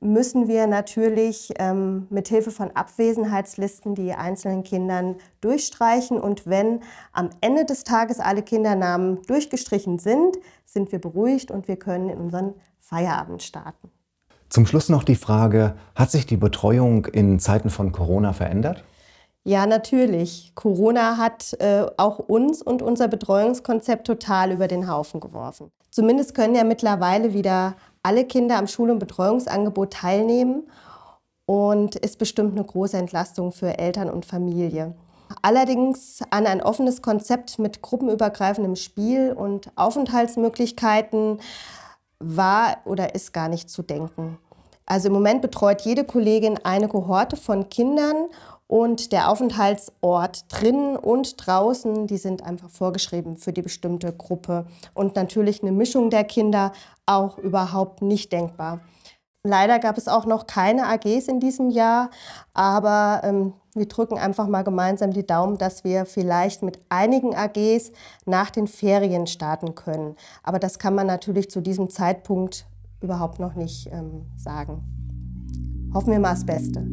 müssen 0.00 0.48
wir 0.48 0.66
natürlich 0.66 1.52
ähm, 1.58 2.06
mit 2.10 2.28
Hilfe 2.28 2.50
von 2.50 2.70
Abwesenheitslisten 2.72 3.94
die 3.94 4.12
einzelnen 4.12 4.62
Kindern 4.62 5.16
durchstreichen. 5.40 6.20
Und 6.20 6.46
wenn 6.46 6.80
am 7.12 7.30
Ende 7.40 7.64
des 7.64 7.84
Tages 7.84 8.20
alle 8.20 8.42
Kindernamen 8.42 9.22
durchgestrichen 9.22 9.98
sind, 9.98 10.36
sind 10.64 10.92
wir 10.92 10.98
beruhigt 10.98 11.50
und 11.50 11.68
wir 11.68 11.76
können 11.76 12.08
in 12.10 12.18
unseren 12.18 12.54
Feierabend 12.80 13.42
starten. 13.42 13.90
Zum 14.48 14.66
Schluss 14.66 14.88
noch 14.88 15.02
die 15.02 15.16
Frage, 15.16 15.76
hat 15.94 16.10
sich 16.10 16.26
die 16.26 16.36
Betreuung 16.36 17.06
in 17.06 17.40
Zeiten 17.40 17.70
von 17.70 17.90
Corona 17.90 18.32
verändert? 18.32 18.84
Ja, 19.44 19.66
natürlich. 19.66 20.52
Corona 20.54 21.18
hat 21.18 21.56
äh, 21.60 21.86
auch 21.96 22.18
uns 22.18 22.62
und 22.62 22.82
unser 22.82 23.08
Betreuungskonzept 23.08 24.06
total 24.06 24.52
über 24.52 24.66
den 24.66 24.90
Haufen 24.90 25.20
geworfen. 25.20 25.70
Zumindest 25.90 26.34
können 26.34 26.54
ja 26.54 26.64
mittlerweile 26.64 27.32
wieder 27.32 27.76
alle 28.06 28.24
Kinder 28.24 28.56
am 28.56 28.68
Schul- 28.68 28.90
und 28.90 29.00
Betreuungsangebot 29.00 29.92
teilnehmen 29.92 30.70
und 31.44 31.96
ist 31.96 32.20
bestimmt 32.20 32.52
eine 32.52 32.64
große 32.64 32.96
Entlastung 32.96 33.50
für 33.50 33.78
Eltern 33.78 34.08
und 34.08 34.24
Familie. 34.24 34.94
Allerdings 35.42 36.20
an 36.30 36.46
ein 36.46 36.62
offenes 36.62 37.02
Konzept 37.02 37.58
mit 37.58 37.82
gruppenübergreifendem 37.82 38.76
Spiel 38.76 39.32
und 39.32 39.72
Aufenthaltsmöglichkeiten 39.74 41.40
war 42.20 42.76
oder 42.84 43.16
ist 43.16 43.32
gar 43.32 43.48
nicht 43.48 43.68
zu 43.70 43.82
denken. 43.82 44.38
Also 44.86 45.08
im 45.08 45.14
Moment 45.14 45.42
betreut 45.42 45.80
jede 45.80 46.04
Kollegin 46.04 46.60
eine 46.62 46.86
Kohorte 46.86 47.36
von 47.36 47.68
Kindern 47.70 48.28
und 48.68 49.12
der 49.12 49.30
Aufenthaltsort 49.30 50.46
drinnen 50.48 50.96
und 50.96 51.46
draußen, 51.46 52.06
die 52.06 52.16
sind 52.16 52.42
einfach 52.42 52.68
vorgeschrieben 52.68 53.36
für 53.36 53.52
die 53.52 53.62
bestimmte 53.62 54.12
Gruppe. 54.12 54.66
Und 54.94 55.14
natürlich 55.14 55.62
eine 55.62 55.72
Mischung 55.72 56.10
der 56.10 56.24
Kinder 56.24 56.72
auch 57.06 57.38
überhaupt 57.38 58.02
nicht 58.02 58.32
denkbar. 58.32 58.80
Leider 59.44 59.78
gab 59.78 59.96
es 59.96 60.08
auch 60.08 60.26
noch 60.26 60.46
keine 60.48 60.88
AGs 60.88 61.28
in 61.28 61.38
diesem 61.38 61.70
Jahr, 61.70 62.10
aber 62.52 63.20
ähm, 63.22 63.52
wir 63.74 63.86
drücken 63.86 64.18
einfach 64.18 64.48
mal 64.48 64.62
gemeinsam 64.62 65.12
die 65.12 65.24
Daumen, 65.24 65.56
dass 65.56 65.84
wir 65.84 66.04
vielleicht 66.04 66.62
mit 66.62 66.80
einigen 66.88 67.36
AGs 67.36 67.92
nach 68.24 68.50
den 68.50 68.66
Ferien 68.66 69.28
starten 69.28 69.76
können. 69.76 70.16
Aber 70.42 70.58
das 70.58 70.80
kann 70.80 70.96
man 70.96 71.06
natürlich 71.06 71.48
zu 71.48 71.60
diesem 71.60 71.90
Zeitpunkt 71.90 72.66
überhaupt 73.00 73.38
noch 73.38 73.54
nicht 73.54 73.88
ähm, 73.92 74.26
sagen. 74.36 74.82
Hoffen 75.94 76.10
wir 76.10 76.18
mal 76.18 76.34
das 76.34 76.44
Beste. 76.44 76.84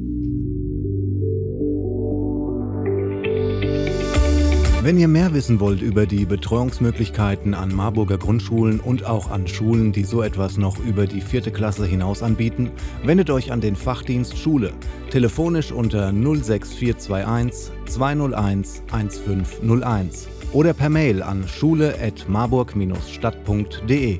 Wenn 4.83 4.97
ihr 4.97 5.07
mehr 5.07 5.33
wissen 5.33 5.61
wollt 5.61 5.81
über 5.81 6.05
die 6.05 6.25
Betreuungsmöglichkeiten 6.25 7.53
an 7.53 7.73
Marburger 7.73 8.17
Grundschulen 8.17 8.81
und 8.81 9.05
auch 9.05 9.31
an 9.31 9.47
Schulen, 9.47 9.93
die 9.93 10.03
so 10.03 10.21
etwas 10.21 10.57
noch 10.57 10.77
über 10.77 11.07
die 11.07 11.21
vierte 11.21 11.51
Klasse 11.51 11.85
hinaus 11.85 12.21
anbieten, 12.21 12.69
wendet 13.01 13.29
euch 13.29 13.53
an 13.53 13.61
den 13.61 13.77
Fachdienst 13.77 14.37
Schule, 14.37 14.73
telefonisch 15.09 15.71
unter 15.71 16.11
06421 16.11 17.71
201 17.85 18.83
1501 18.91 20.27
oder 20.51 20.73
per 20.73 20.89
Mail 20.89 21.23
an 21.23 21.47
schule.marburg-stadt.de. 21.47 24.19